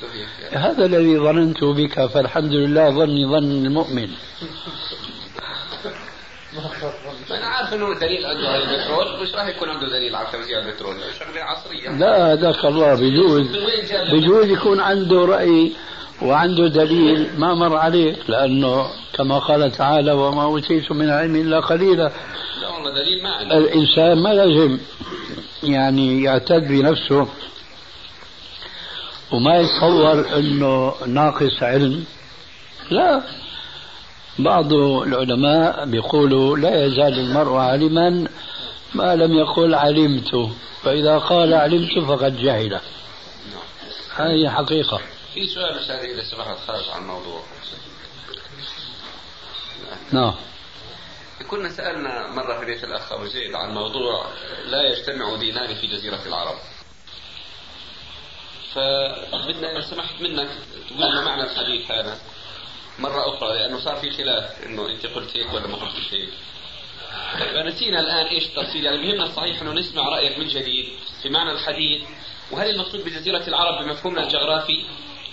[0.52, 4.10] هذا الذي ظننت بك فالحمد لله ظني ظن المؤمن.
[7.32, 10.96] أنا عارف إنه دليل عنده على البترول مش راح يكون عنده دليل على توزيع البترول.
[11.20, 11.90] شغلة عصرية.
[11.90, 13.48] لا هداك الله بجوز
[14.14, 15.72] بجوز يكون عنده رأي
[16.22, 22.12] وعنده دليل ما مر عليه لأنه كما قال تعالى وما أوتيتم من علم إلا قليلا.
[22.62, 23.58] لا والله دليل ما عنده.
[23.58, 24.80] الإنسان ما لازم
[25.64, 27.28] يعني يعتد بنفسه
[29.32, 32.06] وما يتصور أنه ناقص علم.
[32.92, 33.22] لا.
[34.40, 38.28] بعض العلماء بيقولوا لا يزال المرء عالما
[38.94, 40.52] ما لم يقل علمت
[40.84, 42.80] فإذا قال علمت فقد جهل.
[44.16, 45.02] هذه حقيقة.
[45.34, 47.44] في سؤال أستاذ إذا سمحت خارج عن الموضوع.
[50.12, 50.34] نعم.
[51.50, 54.26] كنا سألنا مرة في بيت الأخ أبو زيد عن موضوع
[54.66, 56.58] لا يجتمع دينان في جزيرة العرب.
[58.74, 60.50] فبدنا اذا سمحت منك
[60.90, 62.18] تقول معنى الحديث هذا.
[63.00, 66.30] مرة أخرى لأنه صار في خلاف إنه أنت قلت هيك ولا ما قلت هيك.
[67.54, 68.86] فنسينا الآن إيش التفصيل.
[68.86, 70.86] يعني بهمنا صحيح إنه نسمع رأيك من جديد
[71.22, 72.02] في معنى الحديث.
[72.52, 74.84] وهل المقصود بجزيرة العرب بمفهومنا الجغرافي؟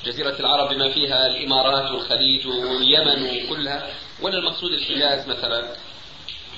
[0.05, 5.77] جزيرة العرب بما فيها الإمارات والخليج واليمن وكلها ولا المقصود الحجاز مثلا؟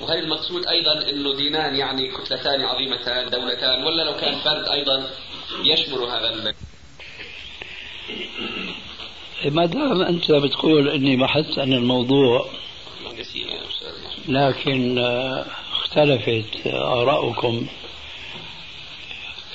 [0.01, 5.09] وهل المقصود أيضا أنه دينان يعني كتلتان عظيمتان دولتان ولا لو كان فرد أيضا
[5.63, 6.29] يشمل هذا
[9.45, 12.49] ما دام أنت بتقول أني بحثت عن الموضوع
[14.27, 17.67] لكن آه، اختلفت آراؤكم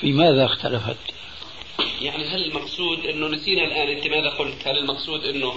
[0.01, 0.97] في ماذا اختلفت؟
[2.03, 5.55] يعني هل المقصود إنه نسينا الآن أنت ماذا قلت؟ هل المقصود إنه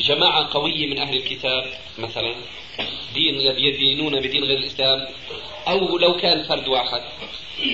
[0.00, 1.64] جماعة قوية من أهل الكتاب
[1.98, 2.34] مثلا
[3.14, 5.06] دين يدينون بدين غير الإسلام
[5.68, 7.02] أو لو كان فرد واحد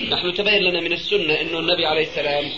[0.09, 2.51] نحن تبين لنا من السنة إنه النبي عليه السلام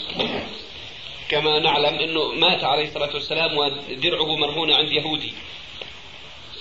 [1.31, 5.33] كما نعلم إنه مات عليه الصلاة والسلام ودرعه مرهون عند يهودي.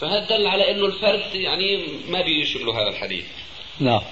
[0.01, 3.25] فهذا دل على إنه الفرد يعني ما بيشمله هذا الحديث.
[3.81, 4.03] نعم.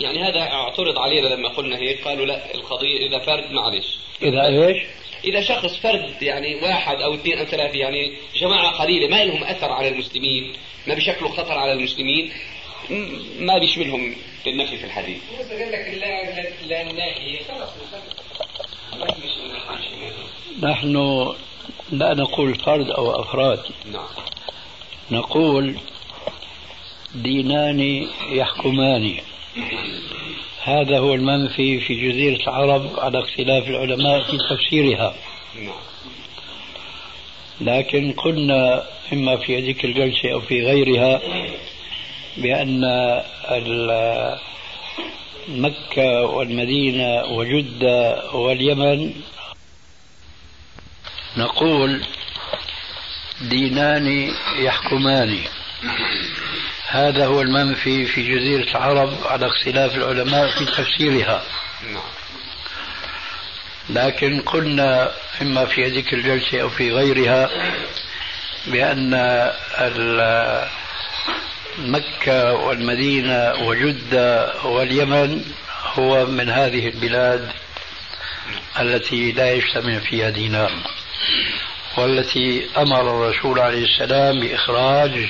[0.00, 3.98] يعني هذا اعترض علينا لما قلنا هيك قالوا لا القضية إذا فرد معلش.
[4.22, 4.82] إذا إيش؟
[5.24, 9.72] إذا شخص فرد يعني واحد أو اثنين أو ثلاثة يعني جماعة قليلة ما لهم أثر
[9.72, 10.52] على المسلمين
[10.86, 12.32] ما بشكلوا خطر على المسلمين
[13.38, 15.18] ما بيشملهم النفي في الحديث.
[15.50, 15.98] قال لك
[16.68, 17.70] لا الناهي خلاص
[20.62, 20.96] نحن
[21.90, 23.60] لا نقول فرد أو أفراد.
[23.92, 24.04] نعم.
[25.10, 25.76] نقول
[27.14, 29.16] دينان يحكمان
[30.62, 35.14] هذا هو المنفي في جزيرة العرب على اختلاف العلماء في تفسيرها
[37.60, 41.20] لكن قلنا إما في هذيك الجلسة أو في غيرها
[42.36, 42.84] بأن
[45.48, 49.14] مكة والمدينة وجدة واليمن.
[51.36, 52.02] نقول
[53.40, 55.38] دينان يحكمان.
[56.88, 61.42] هذا هو المنفي في جزيرة العرب على اختلاف العلماء في تفسيرها.
[63.90, 67.50] لكن قلنا إما في هذيك الجلسة أو في غيرها
[68.66, 69.14] بأن
[71.78, 75.44] مكة والمدينة وجدة واليمن
[75.94, 77.50] هو من هذه البلاد
[78.80, 80.72] التي لا يجتمع فيها دينار
[81.98, 85.28] والتي أمر الرسول عليه السلام بإخراج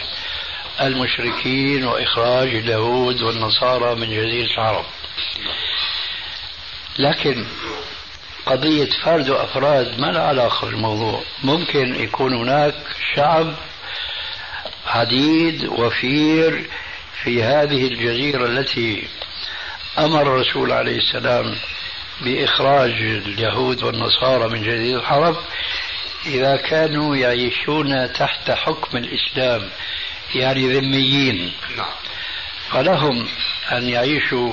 [0.80, 4.84] المشركين وإخراج اليهود والنصارى من جزيرة العرب.
[6.98, 7.46] لكن
[8.46, 12.74] قضية فرد وأفراد ما لها علاقة بالموضوع؟ ممكن يكون هناك
[13.14, 13.54] شعب
[14.86, 16.66] عديد وفير
[17.22, 19.08] في هذه الجزيرة التي
[19.98, 21.54] أمر الرسول عليه السلام
[22.20, 22.90] بإخراج
[23.26, 25.36] اليهود والنصارى من جزيرة العرب
[26.26, 29.68] إذا كانوا يعيشون تحت حكم الإسلام
[30.34, 31.52] يعني ذميين.
[31.76, 31.86] نعم.
[32.70, 33.26] فلهم
[33.72, 34.52] أن يعيشوا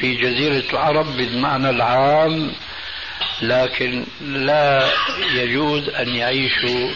[0.00, 2.52] في جزيرة العرب بالمعنى العام
[3.42, 4.90] لكن لا
[5.34, 6.90] يجوز أن يعيشوا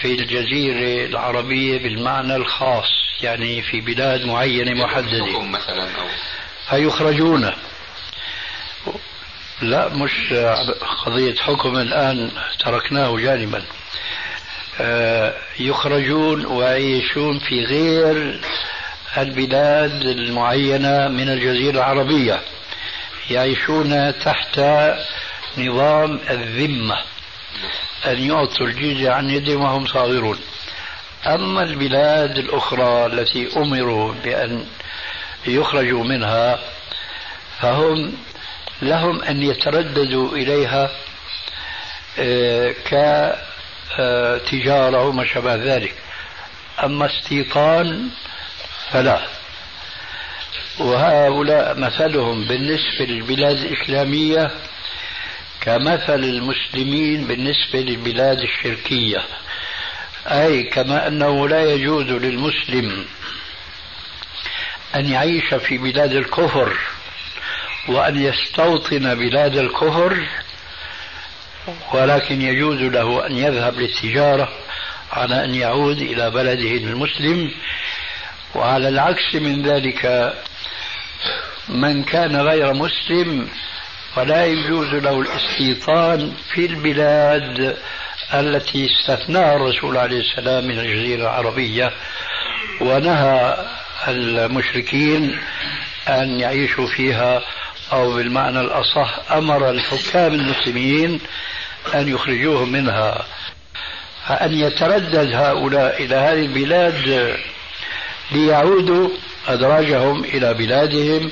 [0.00, 2.88] في الجزيرة العربية بالمعنى الخاص
[3.22, 5.42] يعني في بلاد معينة محددة.
[5.42, 6.06] مثلا أو
[6.70, 7.52] فيخرجون
[9.62, 10.34] لا مش
[11.04, 12.30] قضية حكم الآن
[12.64, 13.62] تركناه جانبا.
[14.80, 18.40] آه، يخرجون ويعيشون في غير
[19.18, 22.40] البلاد المعينة من الجزيرة العربية.
[23.30, 24.60] يعيشون تحت
[25.58, 26.96] نظام الذمة.
[28.06, 30.38] أن يعطوا الجزية عن يدهم وهم صاغرون.
[31.26, 34.66] أما البلاد الأخرى التي أمروا بأن
[35.46, 36.58] يخرجوا منها
[37.60, 38.12] فهم
[38.82, 40.90] لهم أن يترددوا إليها
[42.18, 42.74] آه،
[43.96, 45.94] كتجارة وما شابه ذلك.
[46.84, 48.08] أما استيطان
[48.90, 49.20] فلا.
[50.78, 54.50] وهؤلاء مثلهم بالنسبة للبلاد الإسلامية
[55.64, 59.22] كمثل المسلمين بالنسبة للبلاد الشركية.
[60.26, 63.04] أي كما أنه لا يجوز للمسلم
[64.94, 66.76] أن يعيش في بلاد الكفر
[67.88, 70.26] وأن يستوطن بلاد الكفر
[71.92, 74.48] ولكن يجوز له أن يذهب للتجارة
[75.12, 77.50] على أن يعود إلى بلده المسلم.
[78.54, 80.34] وعلى العكس من ذلك
[81.68, 83.48] من كان غير مسلم
[84.14, 87.76] فلا يجوز له الاستيطان في البلاد
[88.34, 91.92] التي استثناها الرسول عليه السلام من الجزيرة العربية.
[92.80, 93.56] ونهى
[94.08, 95.38] المشركين
[96.08, 97.42] أن يعيشوا فيها
[97.92, 101.20] أو بالمعنى الأصح أمر الحكام المسلمين
[101.94, 103.24] أن يخرجوهم منها.
[104.26, 107.36] فأن يتردد هؤلاء إلى هذه البلاد
[108.32, 109.08] ليعودوا
[109.48, 111.30] أدراجهم إلى بلادهم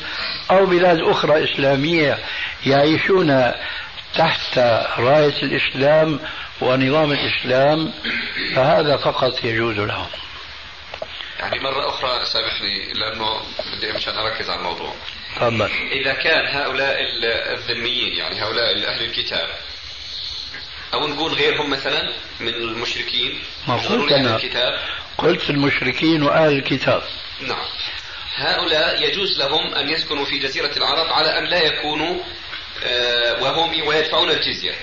[0.51, 2.19] أو بلاد أخرى إسلامية
[2.67, 3.53] يعيشون
[4.15, 4.59] تحت
[4.99, 6.21] راية الإسلام
[6.61, 7.93] ونظام الإسلام
[8.55, 10.07] فهذا فقط يجوز لهم.
[11.39, 13.41] يعني مرة أخرى سامحني لأنه
[13.77, 14.95] بدي مشان أركز على الموضوع.
[15.37, 15.71] تفضل.
[15.93, 16.97] إذا كان هؤلاء
[17.55, 19.49] الذميين يعني هؤلاء أهل الكتاب
[20.95, 24.37] أو نقول غيرهم مثلا من المشركين ما قلت أنا.
[24.37, 24.79] الكتاب.
[25.19, 27.03] قلت المشركين وأهل الكتاب.
[27.41, 27.67] نعم.
[28.37, 32.23] هؤلاء يجوز لهم أن يسكنوا في جزيرة العرب على أن لا يكونوا
[33.41, 34.75] وهم ويدفعون الجزية.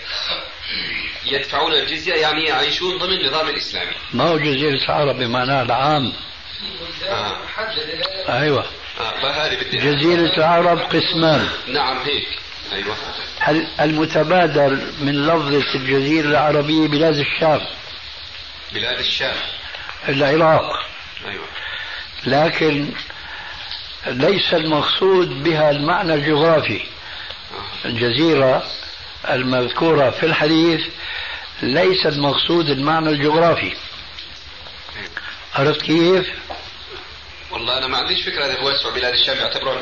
[1.25, 3.95] يدفعون الجزية يعني يعيشون ضمن النظام الإسلامي.
[4.13, 6.13] ما هو جزيرة العرب بمعناه العام.
[7.07, 7.38] آه.
[8.29, 8.65] أيوة.
[8.99, 9.49] آه.
[9.73, 11.49] جزيرة العرب قسمان.
[11.67, 12.27] نعم هيك.
[12.71, 12.95] أيوة.
[13.79, 14.69] المتبادر
[15.01, 17.62] من لفظة الجزيرة العربية بلاد الشام؟
[18.73, 19.35] بلاد الشام.
[20.09, 20.85] العراق.
[21.27, 21.45] أيوة.
[22.25, 22.89] لكن
[24.07, 26.81] ليس المقصود بها المعنى الجغرافي.
[27.85, 28.63] الجزيرة
[29.29, 30.81] المذكورة في الحديث
[31.62, 33.73] ليس المقصود المعنى الجغرافي
[35.55, 36.28] عرفت كيف؟
[37.51, 39.80] والله أنا ما عنديش فكرة هذا توسع بلاد الشام يعتبرون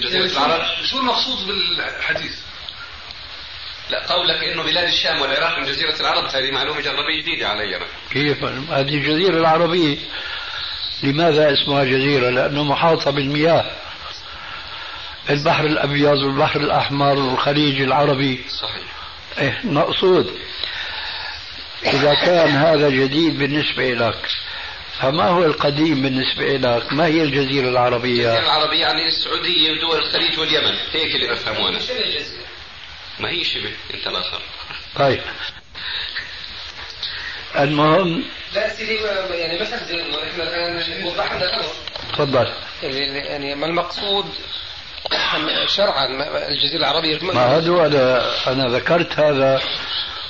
[0.00, 2.32] جزيره العرب شو المقصود بالحديث؟
[3.90, 7.86] لا قولك إنه بلاد الشام والعراق من جزيرة العرب هذه معلومة جربية جديدة علي أنا
[8.10, 9.96] كيف؟ هذه الجزيرة العربية
[11.02, 13.70] لماذا اسمها جزيرة؟ لأنه محاطة بالمياه
[15.30, 18.82] البحر الأبيض والبحر الأحمر والخليج العربي صحيح
[19.38, 20.38] إيه مقصود
[21.84, 24.28] إذا كان هذا جديد بالنسبة لك
[25.00, 30.38] فما هو القديم بالنسبة لك؟ ما هي الجزيرة العربية؟ الجزيرة العربية يعني السعودية ودول الخليج
[30.38, 31.78] واليمن، هيك اللي بفهمه أنا.
[33.20, 34.42] ما هي شبه أنت الآخر.
[34.96, 35.20] طيب.
[37.58, 38.24] المهم
[38.54, 38.94] لا سيدي
[39.30, 39.78] يعني مثلا
[40.30, 41.72] إحنا الآن وضحنا الامر
[42.12, 42.52] تفضل
[42.82, 44.26] يعني ما المقصود
[45.66, 46.06] شرعا.
[46.48, 49.60] الجزيرة العربية ما هذا أنا أنا ذكرت هذا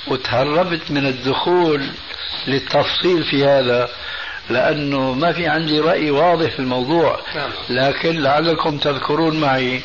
[0.07, 1.89] وتهربت من الدخول
[2.47, 3.89] للتفصيل في هذا
[4.49, 7.19] لأنه ما في عندي رأي واضح في الموضوع.
[7.35, 7.49] نعم.
[7.69, 9.81] لكن لعلكم تذكرون معي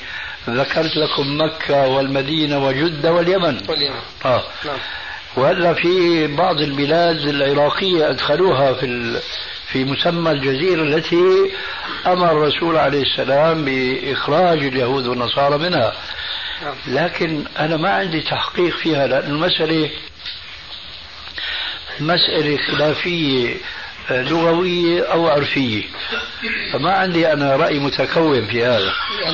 [0.48, 3.60] ذكرت لكم مكة والمدينة وجدة واليمن.
[3.68, 4.00] واليمن.
[4.24, 4.42] آه.
[4.64, 4.78] نعم.
[5.36, 9.20] وهلا في بعض البلاد العراقية أدخلوها في ال...
[9.72, 11.50] في مسمى الجزيرة التي
[12.06, 15.92] أمر الرسول عليه السلام بإخراج اليهود والنصارى منها.
[16.62, 16.74] نعم.
[16.86, 19.90] لكن أنا ما عندي تحقيق فيها لأن المسألة
[22.00, 23.54] مسألة خلافية
[24.10, 25.84] آه، لغوية أو عرفية.
[26.72, 28.92] فما عندي أنا رأي متكون في هذا.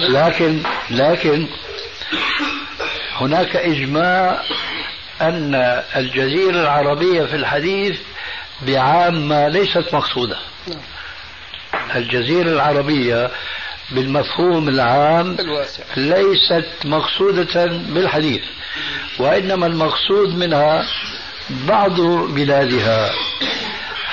[0.08, 1.46] لكن لكن
[3.16, 4.42] هناك إجماع
[5.20, 5.54] أن
[5.96, 7.98] الجزيرة العربية في الحديث
[8.66, 10.36] بعامة ليست مقصودة.
[11.96, 13.30] الجزيرة العربية
[13.90, 15.82] بالمفهوم العام الواسع.
[15.96, 18.42] ليست مقصودة بالحديث
[19.18, 20.84] وإنما المقصود منها
[21.50, 22.00] بعض
[22.34, 23.10] بلادها.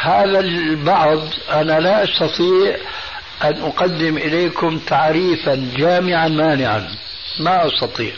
[0.01, 1.19] هذا البعض
[1.51, 2.75] أنا لا أستطيع
[3.43, 6.95] أن أقدم إليكم تعريفا جامعا مانعا
[7.39, 8.11] ما أستطيع.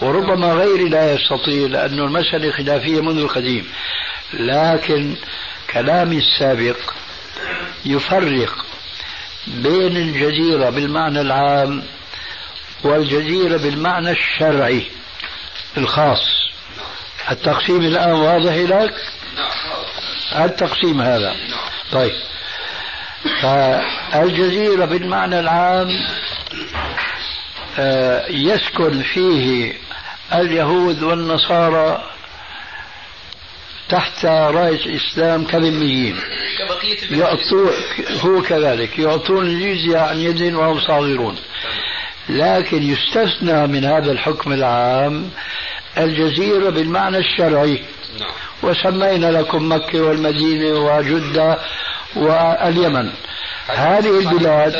[0.00, 3.66] وربما غيري لا يستطيع لأن المسألة خلافية منذ القديم.
[4.32, 5.16] لكن
[5.72, 6.76] كلامي السابق
[7.84, 8.64] يفرق
[9.46, 11.82] بين الجزيرة بالمعنى العام
[12.82, 14.86] والجزيرة بالمعنى الشرعي
[15.76, 16.50] الخاص.
[17.30, 18.94] التقسيم الآن واضح لك؟
[20.34, 21.36] التقسيم هذا.
[21.92, 22.12] طيب.
[23.42, 25.88] فالجزيرة بالمعنى العام
[27.78, 29.72] آه، يسكن فيه
[30.32, 32.15] اليهود والنصارى
[33.88, 36.16] تحت راية الإسلام كذميين
[37.10, 37.70] يعطون
[38.24, 38.98] هو كذلك.
[38.98, 41.36] يعطون الجزية عن يد وهم صاغرون.
[42.28, 45.30] لكن يستثنى من هذا الحكم العام
[45.98, 47.82] الجزيرة بالمعنى الشرعي.
[48.62, 51.58] وسمينا لكم مكة والمدينة وجدة
[52.16, 53.10] واليمن.
[53.68, 54.74] هذه البلاد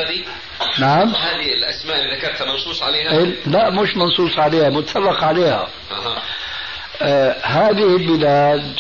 [0.79, 1.09] نعم.
[1.09, 5.69] هذه الأسماء اللي ذكرتها منصوص عليها؟ لا مش منصوص عليها متفق عليها.
[5.91, 6.23] أها.
[7.03, 8.75] آه هذه البلاد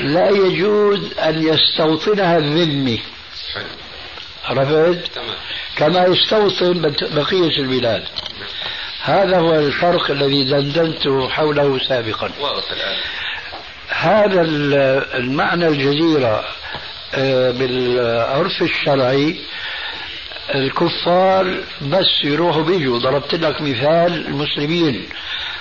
[0.00, 3.00] لا يجوز أن يستوطنها الذمي.
[4.44, 5.10] عرفت؟
[5.76, 8.04] كما يستوطن بقية البلاد.
[9.02, 12.30] هذا هو الفرق الذي دندنت حوله سابقا.
[13.88, 14.74] هذا ال-
[15.14, 16.44] المعنى الجزيرة
[17.14, 19.36] آه، بالعرف الشرعي
[20.54, 22.98] الكفار بس يروحوا بيجوا.
[22.98, 25.08] ضربت لك مثال المسلمين.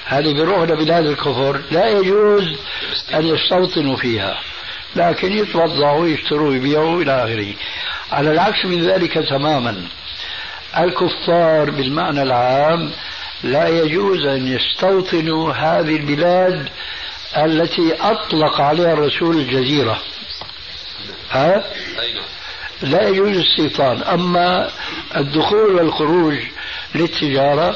[0.06, 2.44] هذه بيروحوا لبلاد الكفر لا يجوز
[3.14, 4.40] أن يستوطنوا فيها
[4.96, 7.54] لكن يتوضعوا يشتروا يبيعوا إلى آخره.
[8.12, 9.84] على العكس من ذلك تماما.
[10.78, 12.92] الكفار بالمعنى العام
[13.44, 16.70] لا يجوز أن يستوطنوا هذه البلاد
[17.38, 20.02] التي أطلق عليها الرسول الجزيرة.
[21.32, 21.64] ها؟
[22.82, 24.04] لا يجوز الاستيطان.
[24.04, 24.70] أما
[25.16, 26.38] الدخول والخروج
[26.96, 27.76] للتجارة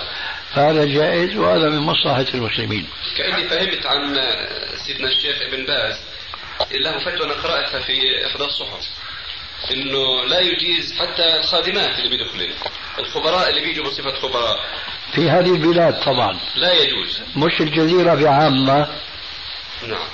[0.55, 2.87] فهذا جائز وهذا من مصلحة المسلمين.
[3.17, 4.15] كأني فهمت عن
[4.85, 5.95] سيدنا الشيخ ابن باز
[6.71, 8.87] له فتوى أنا قرأتها في إحدى الصحف
[9.71, 12.47] إنه لا يجيز حتى الخادمات اللي بيدخلوا
[12.99, 14.57] الخبراء اللي بيجوا بصفة خبراء.
[15.13, 16.39] في هذه البلاد طبعا.
[16.55, 17.21] لا يجوز.
[17.35, 18.87] مش الجزيرة بعامة.
[19.87, 20.07] نعم.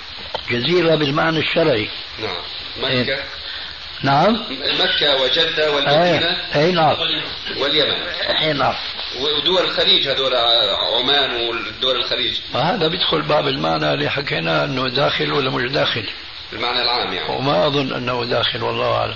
[0.50, 1.90] جزيرة بالمعنى الشرعي.
[2.20, 2.44] نعم.
[2.78, 3.24] مكة.
[4.04, 4.46] نعم.
[4.80, 6.96] مكة وجدة والمدينة اي نعم.
[7.58, 7.94] واليمن.
[8.42, 8.76] اي نعم.
[9.20, 10.36] ودول الخليج هذول
[10.96, 12.40] عمان ودول الخليج.
[12.54, 16.10] وهذا بيدخل باب المعنى اللي حكينا إنه داخل ولا مش داخل.
[16.52, 17.36] بالمعنى العام يعني.
[17.36, 19.16] وما أظن إنه داخل والله أعلم.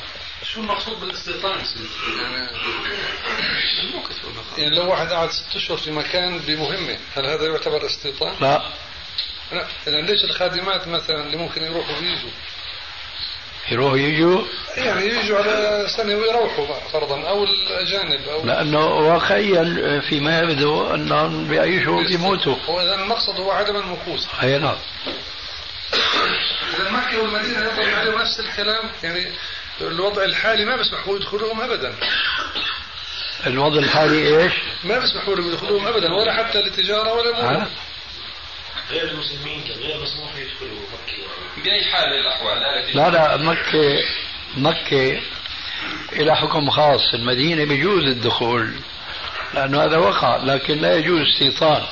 [0.54, 2.48] شو المقصود بالاستيطان؟ يعني
[4.58, 8.62] يعني لو واحد قعد ست أشهر في مكان بمهمة هل هذا يعتبر استيطان؟ لا.
[9.52, 9.68] لا.
[9.88, 12.30] اذا ليش الخادمات مثلا اللي ممكن يروحوا ويجوا
[13.72, 14.42] يروحوا يجوا
[14.78, 22.02] يعني يجوا على سنة ويروحوا فرضا أو الأجانب أو لأنه واقعيا فيما يبدو أنهم بيعيشوا
[22.02, 24.76] وبيموتوا واذا المقصد هو عدم المكوس اي نعم.
[26.80, 29.32] اذا مكة والمدينة ينطبق عليهم نفس الكلام يعني
[29.82, 31.94] الوضع الحالي ما بيسمحوا يدخلوهم ابدا.
[33.48, 34.54] الوضع الحالي إيش؟
[34.84, 37.68] ما بيسمحوا لهم يدخلوهم ابدا ولا حتى للتجارة ولا؟
[38.92, 41.64] غير المسلمين غير مسموح يدخلوا مكة.
[41.64, 42.60] بأي حال من الأحوال
[42.96, 44.04] لا لا مكة
[44.58, 45.22] مكة
[46.14, 47.14] إلى حكم خاص.
[47.14, 48.74] المدينة بيجوز الدخول
[49.54, 51.84] لأنه هذا وقع لكن لا يجوز استيطان.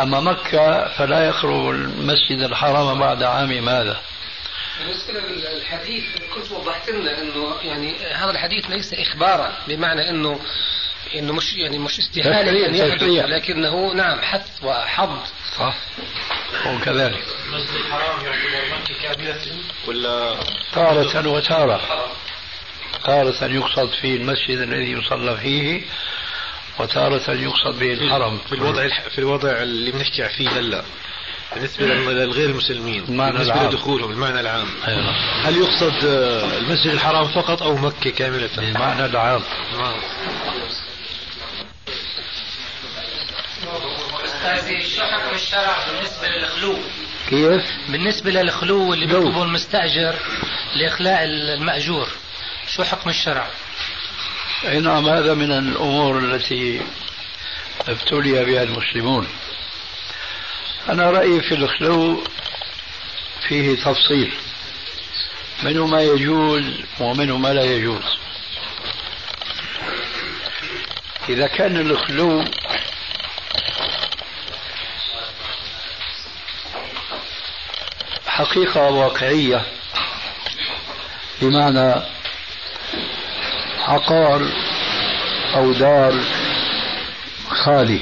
[0.00, 4.00] أما مكة فلا يخرج المسجد الحرام بعد عام ماذا.
[4.78, 6.04] بالنسبة للحديث
[6.34, 10.40] كنت وضحت لنا إنه يعني هذا الحديث ليس إخبارا بمعنى إنه
[11.14, 15.10] إنه مش يعني مش استحالة ان يحدث لكنه نعم حث وحظ.
[15.58, 15.76] صح.
[16.66, 17.22] وكذلك.
[17.46, 19.36] المسجد الحرام يعتبر مكة كاملة
[19.86, 20.36] ولا
[20.74, 21.80] تارة وتارة.
[23.04, 25.82] تارة يقصد فيه المسجد الذي يصلى فيه
[26.78, 28.38] وتارة يقصد به الحرم.
[28.48, 30.84] في الوضع في الوضع اللي بنحكي فيه هلا.
[31.54, 33.66] بالنسبة للغير المسلمين بالنسبة العام.
[33.68, 34.66] لدخولهم المعنى العام.
[34.88, 35.10] أيوة.
[35.42, 39.42] هل يقصد آه، المسجد الحرام فقط أو مكة كاملة؟ المعنى العام.
[44.44, 44.82] نعم.
[44.96, 46.78] شو حكم الشرع بالنسبة للخلو؟
[47.28, 50.14] كيف؟ بالنسبة للخلو اللي بيطلبه المستأجر
[50.74, 52.08] لإخلاء المأجور
[52.76, 53.46] شو حكم الشرع؟
[54.64, 56.80] أي نعم هذا من الأمور التي
[57.88, 59.28] ابتلي بها المسلمون
[60.88, 62.24] أنا رأيي في الخلو
[63.48, 64.32] فيه تفصيل
[65.62, 66.64] منه ما يجوز
[67.00, 68.04] ومنه ما لا يجوز
[71.28, 72.44] إذا كان الخلو
[78.40, 79.66] حقيقة واقعية.
[81.42, 82.02] بمعنى
[83.78, 84.46] عقار
[85.54, 86.14] أو دار
[87.48, 88.00] خالي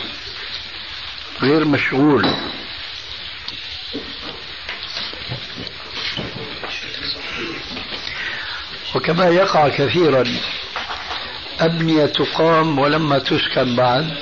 [1.43, 2.35] غير مشغول.
[8.95, 10.25] وكما يقع كثيرا
[11.61, 14.19] أبنية تقام ولما تسكن بعد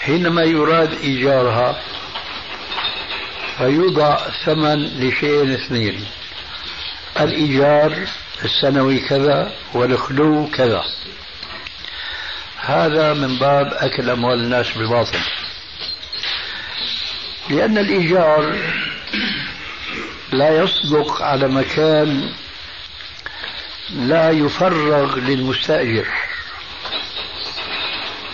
[0.00, 1.95] حينما يراد إيجارها.
[3.58, 6.04] فيوضع ثمن لشيء اثنين.
[7.20, 8.06] الإيجار
[8.44, 10.84] السنوي كذا والخلو كذا.
[12.60, 15.18] هذا من باب أكل أموال الناس بالباطل.
[17.50, 18.56] لأن الإيجار
[20.32, 22.32] لا يصدق على مكان
[23.90, 26.06] لا يفرغ للمستأجر.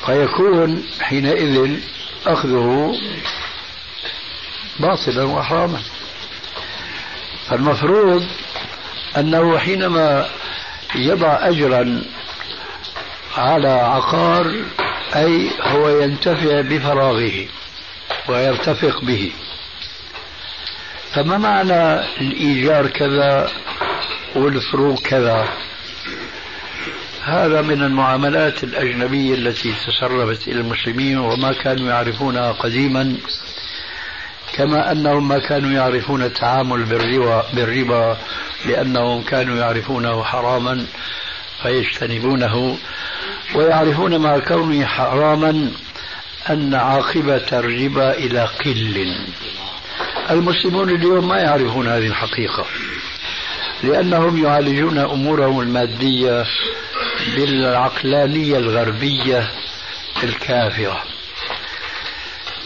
[0.06, 1.78] فيكون حينئذ
[2.26, 2.94] أخذه
[4.78, 5.80] باطلا وحراما
[7.48, 8.26] فالمفروض
[9.16, 10.28] أنه حينما
[10.94, 12.02] يضع أجرا
[13.36, 14.54] على عقار
[15.16, 17.46] أي هو ينتفع بفراغه
[18.28, 19.32] ويرتفق به.
[21.12, 23.50] فما معنى الإيجار كذا
[24.34, 25.48] والفروق كذا؟
[27.24, 33.16] هذا من المعاملات الأجنبية التي تسربت إلى المسلمين وما كانوا يعرفونها قديما.
[34.52, 38.16] كما أنهم ما كانوا يعرفون التعامل بالربا, بالربا
[38.66, 40.86] لأنهم كانوا يعرفونه حراما
[41.62, 42.78] فيجتنبونه
[43.54, 45.70] ويعرفون مع كونه حراما
[46.50, 49.14] أن عاقبة الربا إلى قل.
[50.30, 52.66] المسلمون اليوم ما يعرفون هذه الحقيقة
[53.82, 56.44] لأنهم يعالجون أمورهم المادية
[57.36, 59.50] بالعقلانية الغربية
[60.22, 61.02] الكافرة.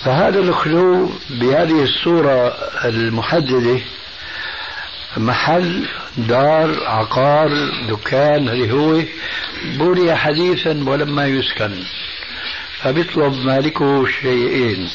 [0.06, 2.48] فهذا الخلو بهذه الصورة
[2.84, 3.80] المحددة
[5.16, 7.48] محل دار عقار
[7.88, 9.02] دكان اللي هو
[9.64, 11.84] بني حديثا ولما يسكن.
[12.82, 14.90] فبيطلب مالكه شيئين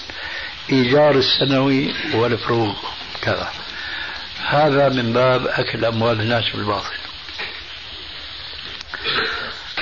[0.71, 2.73] إيجار السنوي والفروغ
[3.21, 3.49] كذا.
[4.47, 6.95] هذا من باب أكل أموال الناس بالباطل.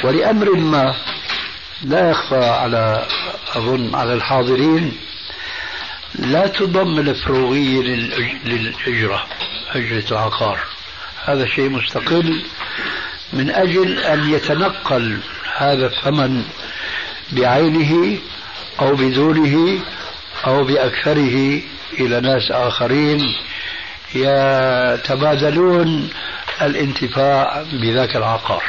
[0.03, 0.95] ولأمر ما
[1.83, 3.07] لا يخفى على
[3.55, 5.08] أظن على الحاضرين
[6.15, 7.81] لا تضم الفروغية
[8.45, 9.25] للأجرة
[9.71, 10.59] أجرة العقار.
[11.25, 12.41] هذا شيء مستقل
[13.33, 15.19] من أجل أن يتنقل
[15.57, 16.43] هذا الثمن
[17.31, 18.17] بعينه
[18.81, 19.79] أو بدونه
[20.47, 21.61] أو بأكثره
[21.99, 23.21] إلى ناس آخرين
[24.15, 26.09] يتبادلون
[26.61, 28.63] الانتفاع بذاك العقار.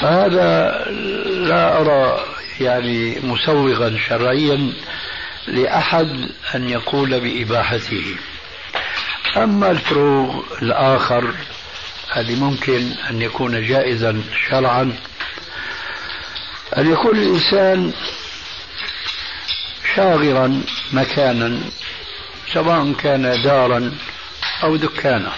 [0.00, 0.84] فهذا
[1.26, 2.24] لا أرى
[2.60, 4.72] يعني مسوغا شرعيا
[5.46, 8.16] لأحد أن يقول بإباحته.
[9.36, 11.34] أما الفروغ الآخر
[12.16, 14.96] الذي ممكن أن يكون جائزا شرعا.
[16.78, 17.92] أن يكون الإنسان
[19.94, 21.60] شاغرا مكانا
[22.52, 23.94] سواء كان دارا
[24.62, 25.32] أو دكانا.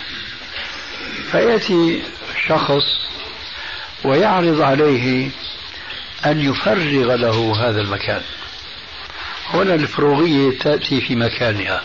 [1.31, 2.03] فيأتي
[2.47, 2.85] شخص
[4.05, 5.31] ويعرض عليه
[6.27, 8.23] أن يفرغ له هذا المكان.
[9.55, 11.83] هنا الفروغية تأتي في مكانها.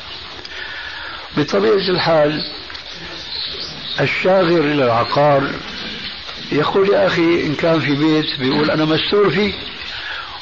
[1.37, 2.45] بطبيعة الحال
[4.01, 5.49] الشاغر إلى العقار
[6.51, 9.53] يقول يا أخي إن كان في بيت بيقول أنا مستور فيه.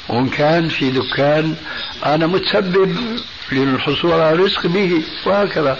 [0.08, 1.56] وإن كان في دكان
[2.06, 2.96] أنا متسبب
[3.52, 5.02] للحصول على رزق به.
[5.26, 5.78] وهكذا.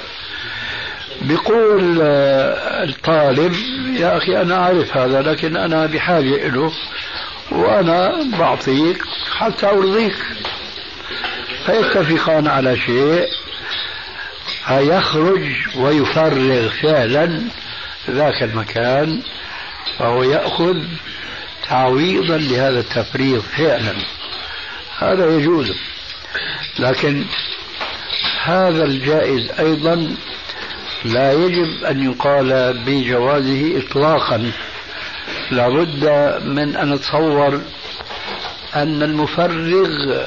[1.23, 3.55] بيقول آه، الطالب
[3.97, 6.73] يا أخي أنا أعرف هذا لكن أنا بحاجة له
[7.51, 9.03] وأنا بعطيك
[9.39, 10.17] حتى أرضيك.
[11.67, 13.27] فيتفقان على شيء.
[14.71, 17.41] يخرج ويفرغ فعلا
[18.11, 19.21] ذاك المكان
[19.99, 20.77] فهو يأخذ
[21.69, 23.95] تعويضا لهذا التفريغ فعلا.
[24.99, 25.73] هذا يجوز.
[26.79, 27.25] لكن
[28.43, 30.17] هذا الجائز أيضا
[31.05, 34.53] لا يجب أن يقال بجوازه إطلاقا.
[35.51, 36.05] لابد
[36.45, 37.61] من أن نتصور
[38.75, 40.27] أن المفرغ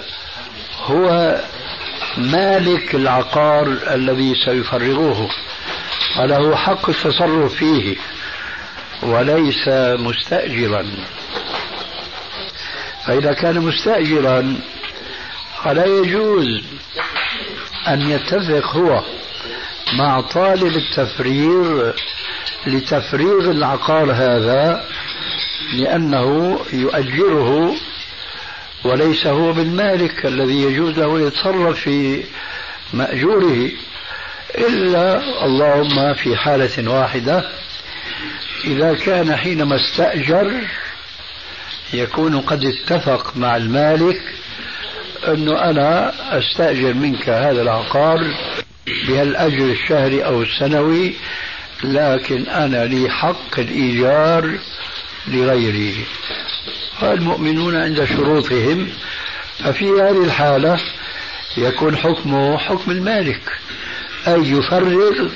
[0.86, 1.36] هو
[2.18, 5.30] مالك العقار الذي سيفرغه
[6.20, 7.96] وله حق التصرف فيه
[9.04, 9.68] وليس
[10.00, 10.86] مستأجرا.
[13.06, 14.56] فإذا كان مستأجرا
[15.64, 16.64] فلا يجوز
[17.88, 19.04] أن يتفق هو
[19.94, 21.92] مع طالب التفريغ
[22.68, 24.86] لتفريغ العقار هذا
[25.74, 27.76] لأنه يؤجره
[28.86, 32.24] وليس هو بالمالك الذي يجوز له يتصرف في
[32.94, 33.72] مأجوره
[34.58, 37.44] إلا اللهم في حالة واحدة
[38.64, 40.52] إذا كان حينما استأجر
[41.94, 44.22] يكون قد اتفق مع المالك
[45.28, 48.20] أنه أنا أستأجر منك هذا العقار
[49.08, 51.14] بهالأجر الشهري أو السنوي
[51.84, 54.60] لكن أنا لي حق الإيجار
[55.28, 56.06] لغيري.
[57.02, 58.90] فالمؤمنون عند شروطهم
[59.60, 60.80] ففي هذه الحالة
[61.58, 63.42] يكون حكمه حكم المالك
[64.28, 65.30] أي يفرغ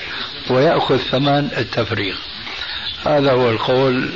[0.49, 2.15] ويأخذ ثمن التفريغ.
[3.05, 4.13] هذا هو القول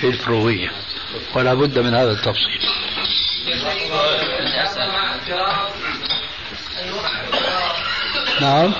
[0.00, 0.70] في الفروغية
[1.34, 2.60] ولا بد من هذا التفصيل.
[8.40, 8.74] نعم.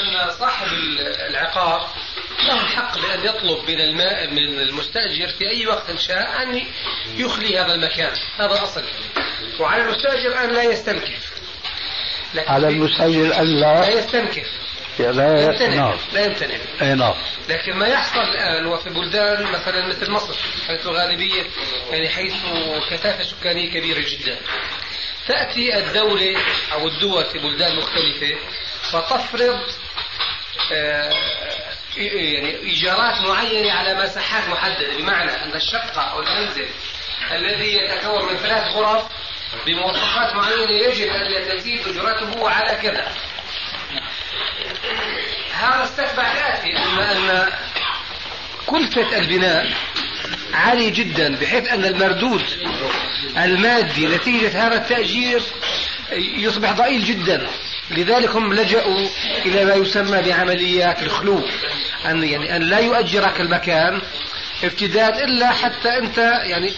[0.00, 0.66] أن صاحب
[1.30, 1.88] العقار
[2.76, 6.62] الحق بأن يطلب من الماء من المستأجر في أي وقت شاء أن
[7.16, 8.12] يخلي هذا المكان.
[8.38, 8.84] هذا الأصل.
[9.60, 11.32] وعلى المستأجر أن لا يستنكف
[12.36, 13.80] على المستأجر أن لا.
[13.80, 14.46] لا يستنكف
[14.98, 15.74] لا يمتنع.
[15.74, 16.56] نعم لا يمتنع.
[16.82, 17.14] اي نعم
[17.48, 20.34] لكن ما يحصل الآن وفي بلدان مثلا مثل مصر
[20.66, 21.42] حيث الغالبية
[21.90, 22.34] يعني حيث
[22.90, 24.36] كثافة سكانية كبيرة جدا.
[25.28, 26.36] تأتي الدولة
[26.72, 28.36] أو الدول في بلدان مختلفة
[28.92, 29.60] فتفرض
[30.72, 31.12] آه،
[31.96, 36.66] يعني ايجارات معينة على مساحات محددة بمعنى أن الشقة أو المنزل
[37.32, 39.04] الذي يتكون من ثلاث غرف
[39.66, 43.12] بمواصفات معينة يجب أن تزيد أجرته على كذا.
[45.52, 47.52] هذا استتبع الآتي أن أن
[48.66, 49.72] كلفة البناء
[50.54, 52.44] عالي جدا بحيث أن المردود
[53.36, 55.42] المادي نتيجة هذا التأجير
[56.12, 57.46] يصبح ضئيل جدا.
[57.90, 59.08] لذلك هم لجأوا
[59.46, 61.42] إلى ما يسمى بعمليات الخلو
[62.06, 64.00] أن يعني أن لا يؤجرك المكان
[64.64, 66.72] ابتداء إلا حتى أنت يعني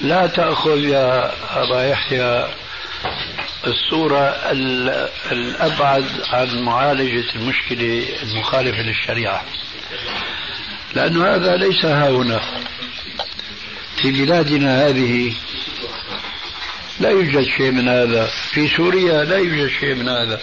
[0.00, 1.32] لا تأخذ يا
[1.62, 2.48] أبا يحيى
[3.66, 4.36] الصورة
[5.32, 9.44] الأبعد عن معالجة المشكلة المخالفة للشريعة
[10.94, 12.40] لأن هذا ليس ها هنا.
[14.02, 15.32] في بلادنا هذه
[17.00, 18.26] لا يوجد شيء من هذا.
[18.26, 20.40] في سوريا لا يوجد شيء من هذا.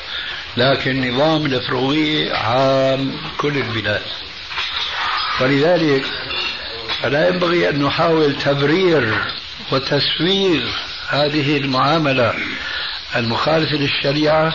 [0.58, 4.02] لكن نظام الأفروية عام كل البلاد.
[5.42, 6.06] ولذلك
[7.02, 9.24] فلا ينبغي أن نحاول تبرير
[9.72, 10.64] وتسوير
[11.10, 12.34] هذه المعاملة
[13.16, 14.54] المخالفة للشريعة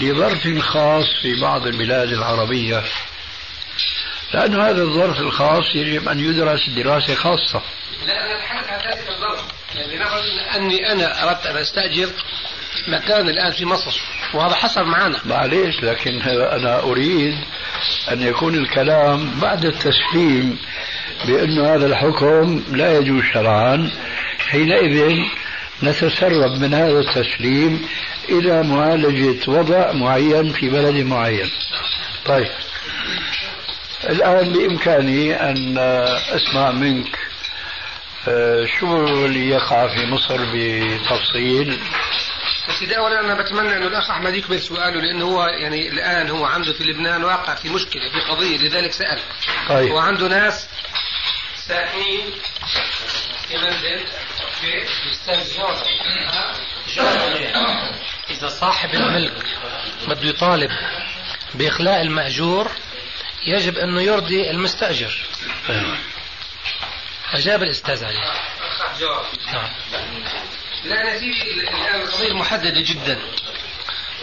[0.00, 2.84] لظرف خاص في بعض البلاد العربية.
[4.34, 7.62] لأن هذا الظرف الخاص يجب أن يدرس دراسة خاصة.
[8.06, 9.44] لا أنا أتحدث عن ذلك الظرف.
[9.76, 10.22] يعني نفرض
[10.56, 12.08] أني أنا أردت أن أستأجر
[12.88, 14.00] مكان الآن في مصر
[14.34, 15.20] وهذا حصل معنا.
[15.24, 17.34] معليش لكن أنا أريد
[18.12, 20.58] أن يكون الكلام بعد التسليم
[21.26, 23.90] بأن هذا الحكم لا يجوز شرعا.
[24.50, 25.16] حينئذ
[25.82, 27.88] نتسرب من هذا التسليم
[28.28, 31.50] إلى معالجة وضع معين في بلد معين.
[32.24, 32.48] طيب
[34.08, 35.78] الآن بإمكاني أن
[36.32, 37.25] أسمع منك
[38.80, 41.80] شو اللي يقع في مصر بتفصيل؟
[42.78, 46.72] سيدي اولا أنا بتمنى أنه الأخ أحمد يكمل سؤاله لأنه هو يعني الآن هو عنده
[46.72, 49.20] في لبنان واقع في مشكلة في قضية لذلك سأل.
[49.68, 49.92] طيب.
[49.92, 50.68] وعنده ناس
[51.56, 52.30] ساكنين
[53.48, 54.04] في منزل
[58.30, 59.44] إذا صاحب الملك
[60.08, 60.70] بده يطالب
[61.54, 62.70] بإخلاء المأجور
[63.46, 65.18] يجب أنه يرضي المستأجر.
[67.34, 68.32] أجاب الأستاذ عليه.
[69.52, 69.68] نعم.
[70.84, 73.18] لا سيدي الآن القضية محددة جدا.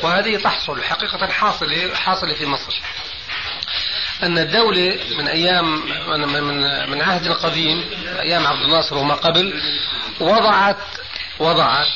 [0.03, 2.81] وهذه تحصل حقيقة حاصلة حاصلة في مصر.
[4.23, 7.89] أن الدولة من أيام من من, من عهد القديم
[8.19, 9.61] أيام عبد الناصر وما قبل
[10.19, 10.77] وضعت
[11.39, 11.87] وضعت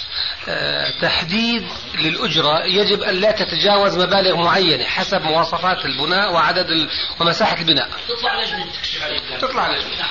[0.49, 6.89] آه، تحديد للأجرة يجب أن لا تتجاوز مبالغ معينة حسب مواصفات البناء وعدد
[7.19, 7.89] ومساحة البناء.
[8.07, 8.65] تطلع لجنة
[9.39, 10.05] تطلع لجنة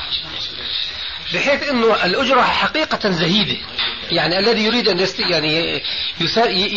[1.35, 3.57] بحيث إنه الأجرة حقيقة زهيدة.
[4.11, 5.21] يعني الذي يريد أن يست...
[5.21, 5.83] يعني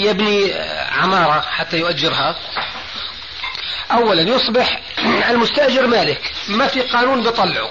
[0.06, 0.54] يبني
[0.92, 2.36] عمارة حتى يؤجرها.
[3.92, 4.82] اولا يصبح
[5.30, 6.34] المستأجر مالك.
[6.48, 7.70] ما في قانون بيطلعه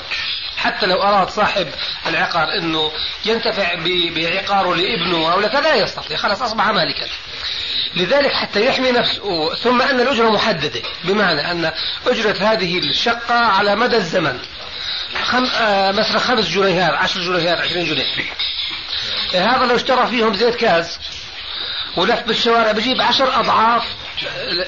[0.56, 1.68] حتى لو أراد صاحب
[2.06, 2.90] العقار أنه
[3.24, 3.74] ينتفع
[4.16, 6.16] بعقاره لابنه أو لكذا لا يستطيع.
[6.16, 7.06] خلاص أصبح مالكا.
[7.96, 9.54] لذلك حتى يحمي نفسه.
[9.54, 10.82] ثم أن الأجرة محددة.
[11.04, 11.72] بمعنى أن
[12.06, 14.38] أجرة هذه الشقة على مدى الزمن.
[15.24, 15.44] خم...
[15.44, 18.06] آه مثلا خمس جنيهات عشر جنيهات عشرين جنيه
[19.34, 20.98] هذا لو اشترى فيهم زيت كاز
[21.96, 23.84] ولف بالشوارع بجيب عشر أضعاف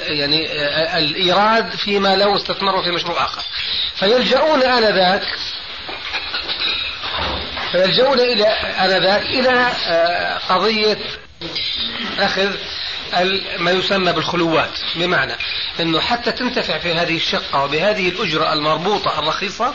[0.03, 3.43] يعني آه، الإيراد فيما لو استثمروا في مشروع آخر.
[3.95, 5.22] فيلجؤون آنذاك
[7.72, 10.99] فيلجؤون إلى آنذاك إلى آه، قضية
[12.18, 12.57] أخذ
[13.59, 15.32] ما يسمى بالخلوات بمعنى
[15.80, 19.74] أنه حتى تنتفع في هذه الشقة وبهذه الأجرة المربوطة الرخيصة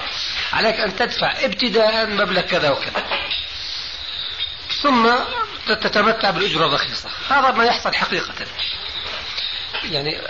[0.53, 3.03] عليك أن تدفع ابتداء مبلغ كذا وكذا.
[4.81, 5.09] ثم
[5.67, 7.09] تتمتع بالأجرة الرخيصة.
[7.29, 8.33] هذا ما يحصل حقيقة.
[9.83, 10.21] يعني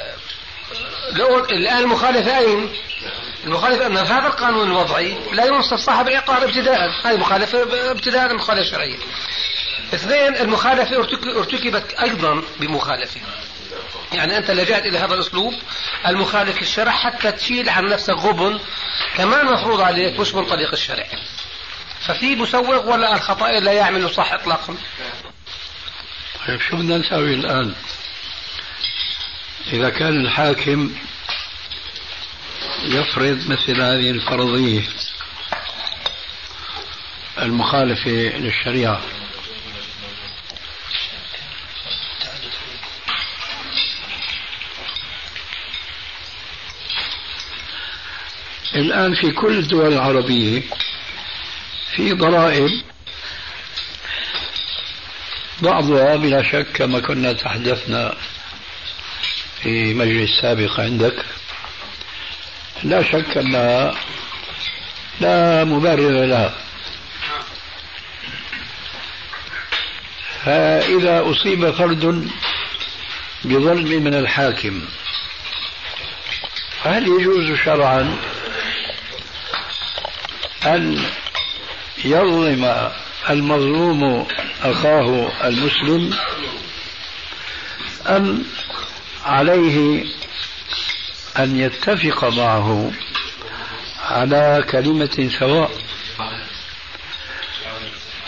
[1.51, 2.74] الآن المخالفة أين؟
[3.43, 6.89] المخالفة أن هذا القانون الوضعي لا ينصف صاحب العقار ابتداء.
[7.03, 8.97] هذه مخالفة ابتداء مخالفة شرعية.
[9.93, 10.97] اثنين المخالفة
[11.39, 13.22] ارتكبت أيضا بمخالفة
[14.14, 15.53] يعني أنت لجأت إلى هذا الأسلوب
[16.08, 18.60] المخالف للشرع حتى تشيل عن نفسك غبن
[19.18, 21.06] كمان مفروض عليك مش من طريق الشرع.
[22.08, 24.76] ففي مسوغ ولا الخطأ لا يعمل صح إطلاقا.
[26.47, 27.76] طيب شو بدنا نسوي الآن؟
[29.74, 30.95] إذا كان الحاكم
[32.84, 34.82] يفرض مثل هذه الفرضية
[37.41, 39.01] المخالفة للشريعة
[48.76, 50.61] الآن في كل الدول العربية
[51.95, 52.82] في ضرائب
[55.61, 58.15] بعضها بلا شك كما كنا تحدثنا
[59.63, 61.26] في مجلس سابق عندك.
[62.84, 63.95] لا شك أنها
[65.21, 66.55] لا مبرر لها.
[70.45, 72.30] فإذا أصيب فرد
[73.43, 74.82] بظلم من الحاكم
[76.84, 78.17] هل يجوز شرعا
[80.66, 81.05] أن
[82.05, 82.91] يظلم
[83.30, 84.28] المظلوم
[84.63, 86.18] أخاه المسلم
[88.07, 88.45] أم
[89.26, 90.05] عليه
[91.39, 92.91] أن يتفق معه
[94.05, 95.72] على كلمة سواء.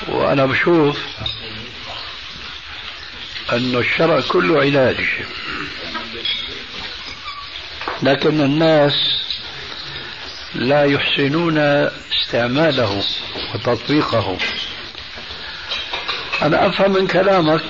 [0.07, 0.99] وأنا بشوف
[3.51, 4.97] أن الشرع كله علاج.
[8.03, 8.93] لكن الناس
[10.55, 11.57] لا يحسنون
[12.27, 13.03] استعماله
[13.53, 14.37] وتطبيقه.
[16.41, 17.61] أنا أفهم من كلامك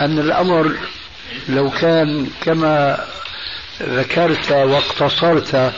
[0.00, 0.78] أن الأمر
[1.48, 3.04] لو كان كما
[3.82, 5.72] ذكرت واقتصرت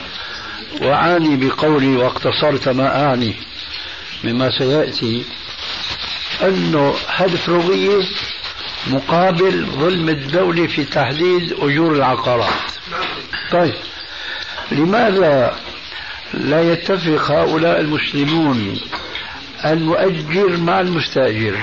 [0.81, 3.35] وأعني بقولي واقتصرت ما أعني
[4.23, 5.25] مما سيأتي
[6.41, 8.05] أنه هدف رغية
[8.87, 12.53] مقابل ظلم الدولة في تحديد أجور العقارات.
[13.51, 13.73] طيب.
[14.73, 15.55] لماذا
[16.33, 18.79] لا يتفق هؤلاء المسلمون
[19.65, 21.55] المؤجر مع المستأجر؟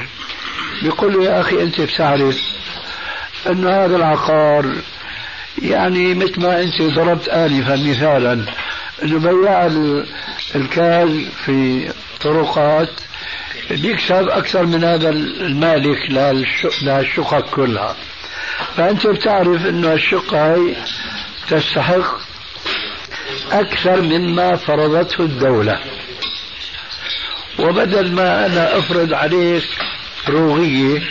[0.83, 2.41] بيقول يا أخي أنت بتعرف
[3.47, 4.67] أن هذا العقار
[5.63, 8.45] يعني مثل ما أنت ضربت آنفا مثالا
[9.03, 9.67] أنه بياع
[10.55, 11.09] الكاز
[11.45, 11.89] في
[12.21, 12.91] طرقات
[13.71, 16.11] بيكسب أكثر من هذا المالك
[16.83, 17.97] للشقق كلها.
[18.77, 20.77] فأنت بتعرف أنه الشقة هي
[21.49, 22.30] تستحق
[23.53, 25.79] أكثر مما فرضته الدولة.
[27.59, 29.65] وبدل ما أنا أفرض عليك
[30.29, 31.03] روغية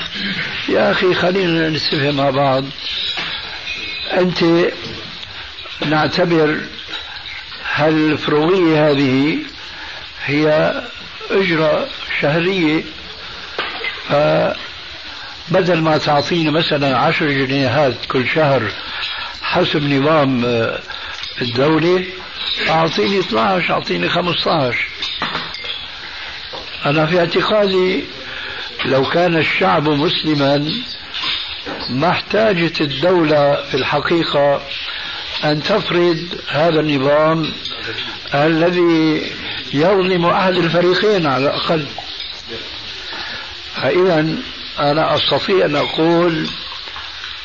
[0.70, 2.66] يا أخي خلينا نتفق مع بعض.
[4.18, 4.44] أنت
[5.86, 6.60] نعتبر
[7.74, 9.38] هالفروية هذه
[10.26, 10.74] هي
[11.32, 11.88] أجرة
[12.22, 12.84] شهرية؟
[14.10, 18.72] فبدل ما تعطيني مثلا عشر جنيهات كل شهر
[19.42, 20.80] حسب نظام آه،
[21.42, 22.06] الدولة
[22.70, 24.78] أعطيني 12 أعطيني 15
[26.86, 28.04] أنا في اعتقادي
[28.86, 30.72] لو كان الشعب مسلما
[31.90, 34.62] ما احتاجت الدولة في الحقيقة
[35.44, 36.18] أن تفرض
[36.48, 37.52] هذا النظام
[38.34, 39.32] الذي
[39.74, 41.86] يظلم أحد الفريقين على الأقل.
[43.76, 44.36] فإذا
[44.80, 46.48] أنا أستطيع أن أقول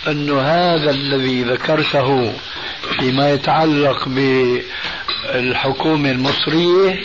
[0.09, 2.33] أن هذا الذي ذكرته
[2.99, 7.01] فيما يتعلق بالحكومة المصرية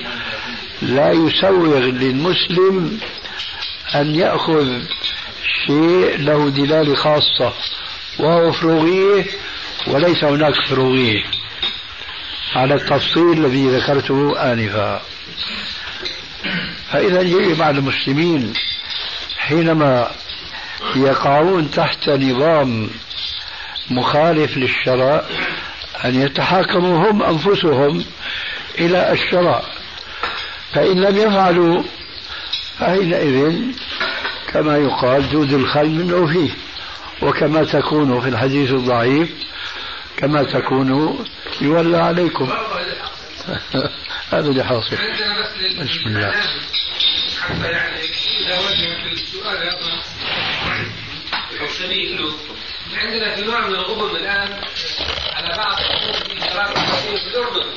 [0.82, 3.00] لا يسوغ للمسلم
[3.96, 4.82] أن يأخذ
[5.68, 7.54] شيء له دلالة خاصة
[8.20, 9.26] وهو فروغية
[9.88, 11.24] وليس هناك فروغية.
[12.56, 15.02] على التفصيل الذي ذكرته آنفا.
[16.92, 18.54] فإذا يجب على المسلمين
[19.38, 20.12] حينما
[20.96, 22.90] يقعون تحت نظام
[23.90, 25.24] مخالف للشرع
[26.06, 28.06] أن يتحاكموا هم أنفسهم
[28.80, 29.62] إلى الشرع.
[30.74, 31.84] فإن لم يفعلوا
[32.80, 33.62] فحينئذ
[34.54, 36.50] كما يقال دود الخل منه فيه.
[37.22, 39.30] وكما تكون في الحديث الضعيف
[40.18, 41.16] كما تكونوا
[41.62, 42.50] يولى عليكم.
[44.34, 44.96] هذا اللي حاصل.
[45.82, 46.34] بسم الله.
[47.42, 48.02] حتى يعني
[48.40, 49.58] إذا وجه السؤال
[52.98, 54.62] عندنا في نوع من الغبن الآن
[55.34, 55.78] على بعض
[56.22, 57.70] في الأردن.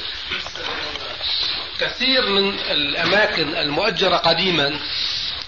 [1.80, 4.80] كثير من الأماكن المؤجرة قديما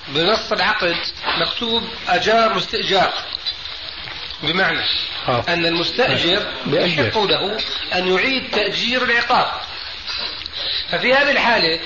[0.09, 0.97] بنص العقد
[1.39, 3.13] مكتوب أجار واستئجار
[4.43, 4.85] بمعنى
[5.29, 5.45] آه.
[5.49, 7.59] أن المستأجر يحق له
[7.95, 9.61] أن يعيد تأجير العقار
[10.89, 11.81] ففي هذه الحالة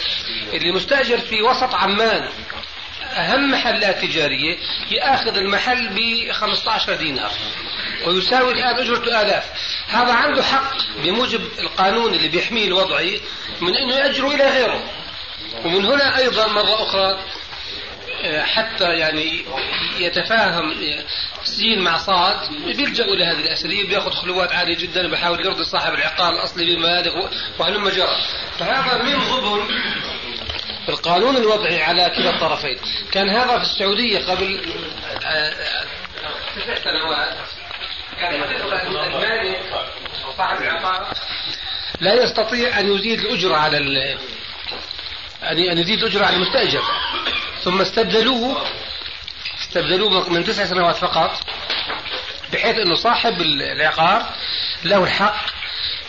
[0.52, 2.28] اللي مستأجر في وسط عمان
[3.12, 4.56] أهم محلات تجارية
[4.90, 7.30] يأخذ المحل ب 15 دينار.
[8.06, 9.44] ويساوي الآن أجرته آلاف.
[9.88, 13.20] هذا عنده حق بموجب القانون اللي بيحميه الوضعي
[13.60, 14.82] من أنه يأجره إلى غيره.
[15.64, 17.18] ومن هنا أيضا مرة أخرى
[18.40, 19.44] حتى يعني
[19.98, 20.74] يتفاهم
[21.44, 22.36] سين مع صاد
[22.66, 27.28] بيلجأوا إلى هذه الأساليب بيأخذ خلوات عالية جدا وبيحاول يرضي صاحب العقار الأصلي بمبالغ
[27.58, 28.16] وهلم جرى.
[28.58, 29.14] فهذا من
[30.88, 32.78] غبن القانون الوضعي على كلا الطرفين.
[33.12, 34.60] كان هذا في السعودية قبل
[36.56, 37.36] تسع سنوات
[38.20, 39.60] كان المالك
[40.36, 41.14] صاحب العقار
[42.00, 43.76] لا يستطيع أن يزيد الأجرة على
[45.42, 46.82] أن يزيد الأجرة على المستأجر.
[47.64, 48.66] ثم استبدلوه
[49.60, 51.40] استبدلوه من تسع سنوات فقط
[52.52, 54.26] بحيث أنه صاحب العقار
[54.84, 55.36] له الحق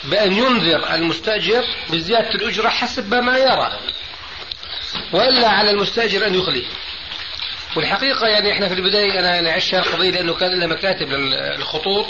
[0.04, 3.80] بأن ينذر المستأجر بزيادة الأجرة حسب ما يرى.
[5.14, 6.66] وإلا على المستأجر أن يخلي
[7.76, 12.06] والحقيقة يعني إحنا في البداية أنا يعني عشت هذه القضية لأنه كان لنا مكاتب للخطوط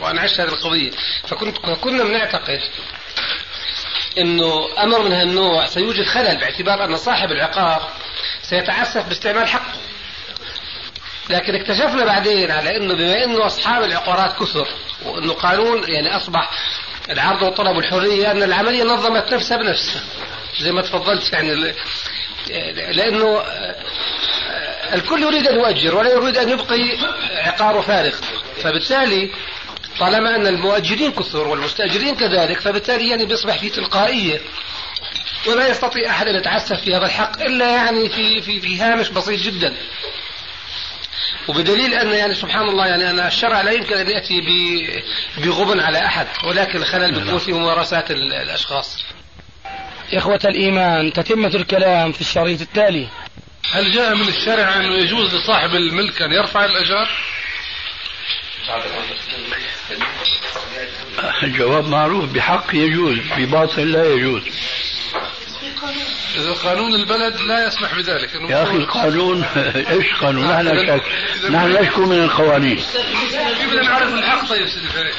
[0.00, 0.90] وأنا عشت هذه القضية.
[1.28, 2.60] فكنت كنا بنعتقد
[4.18, 7.88] إنه أمر من هالنوع سيوجد خلل باعتبار أن صاحب العقار
[8.42, 9.72] سيتعسف باستعمال حقه.
[11.30, 14.68] لكن اكتشفنا بعدين على إنه بما إنه أصحاب العقارات كثر
[15.04, 16.50] وإنه قانون يعني أصبح
[17.10, 20.02] العرض والطلب والحرية أن العملية نظمت نفسها بنفسها.
[20.60, 21.74] زي ما تفضلت يعني
[22.92, 23.42] لأنه
[24.94, 26.98] الكل يريد أن يؤجر ولا يريد أن يبقي
[27.32, 28.14] عقاره فارغ
[28.62, 29.30] فبالتالي
[29.98, 34.40] طالما أن المؤجرين كثر والمستأجرين كذلك فبالتالي يعني بيصبح في تلقائية
[35.46, 39.40] ولا يستطيع أحد أن يتعسف في هذا الحق إلا يعني في في في هامش بسيط
[39.40, 39.76] جدا.
[41.48, 44.40] وبدليل أن يعني سبحان الله يعني أن الشرع لا يمكن أن يأتي
[45.38, 49.04] بغبن على أحد ولكن الخلل بيكون في ممارسات الأشخاص.
[50.14, 53.08] إخوة الإيمان تتمة الكلام في الشريط التالي.
[53.72, 57.08] هل جاء من الشرع أنه يجوز لصاحب الملك أن يرفع الأجار؟
[61.42, 64.42] الجواب معروف بحق يجوز بباطل لا يجوز.
[66.36, 68.34] إذا قانون البلد لا يسمح بذلك.
[68.34, 69.44] يا أخي القانون
[69.92, 71.02] إيش قانون؟ نحن شك
[71.50, 72.76] نحن نشكو من القوانين.
[72.76, 75.14] كيف نعرف الحق طيب سيدي فريد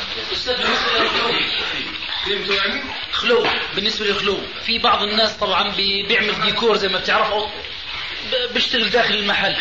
[2.28, 3.48] يعني؟ خلو.
[3.76, 5.76] بالنسبة للخلو في بعض الناس طبعا
[6.08, 7.48] بيعمل ديكور زي ما بتعرفوا
[8.54, 9.56] بيشتغل داخل المحل.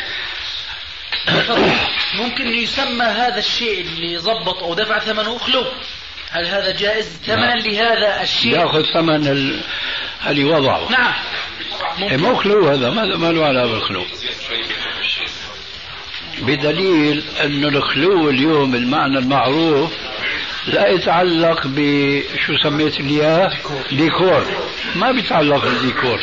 [2.20, 5.64] ممكن يسمى هذا الشيء اللي ظبط أو دفع ثمنه خلو.
[6.30, 8.52] هل هذا جائز؟ ثمنا لهذا الشيء.
[8.52, 9.60] يأخذ ثمن ال...
[10.26, 11.12] اللي وضعه نعم.
[11.98, 12.20] ممكن.
[12.20, 14.06] مو خلو هذا ما له علاقة بالخلو.
[16.38, 19.92] بدليل انه الخلو اليوم المعنى المعروف
[20.66, 23.50] لا يتعلق بشو سميت لي
[23.92, 24.46] ديكور.
[24.94, 26.20] ما بيتعلق بالديكور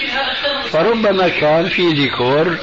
[0.71, 2.57] فربما كان في ديكور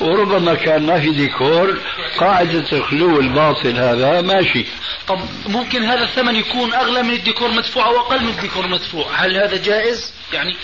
[0.00, 1.80] وربما كان ما في ديكور.
[2.18, 4.66] قاعدة الخلو الباطل هذا ماشي.
[5.08, 9.36] طب ممكن هذا الثمن يكون أغلى من الديكور مدفوع أو أقل من الديكور مدفوع؟ هل
[9.36, 10.56] هذا جائز؟ يعني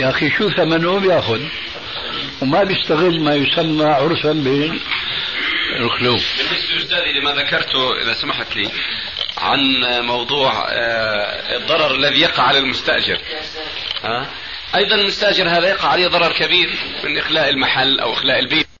[0.00, 1.40] يا أخي شو ثمنه بياخذ
[2.42, 6.16] وما بيستغل ما يسمى عرفا بالخلو.
[6.16, 8.70] بالنسبة أستاذي لما ذكرته إذا سمحت لي
[9.38, 9.58] عن
[10.06, 13.18] موضوع آه، الضرر الذي يقع على المستأجر.
[14.74, 16.70] أيضا المستأجر هذا يقع عليه ضرر كبير
[17.04, 18.66] من إخلاء المحل أو إخلاء البيت.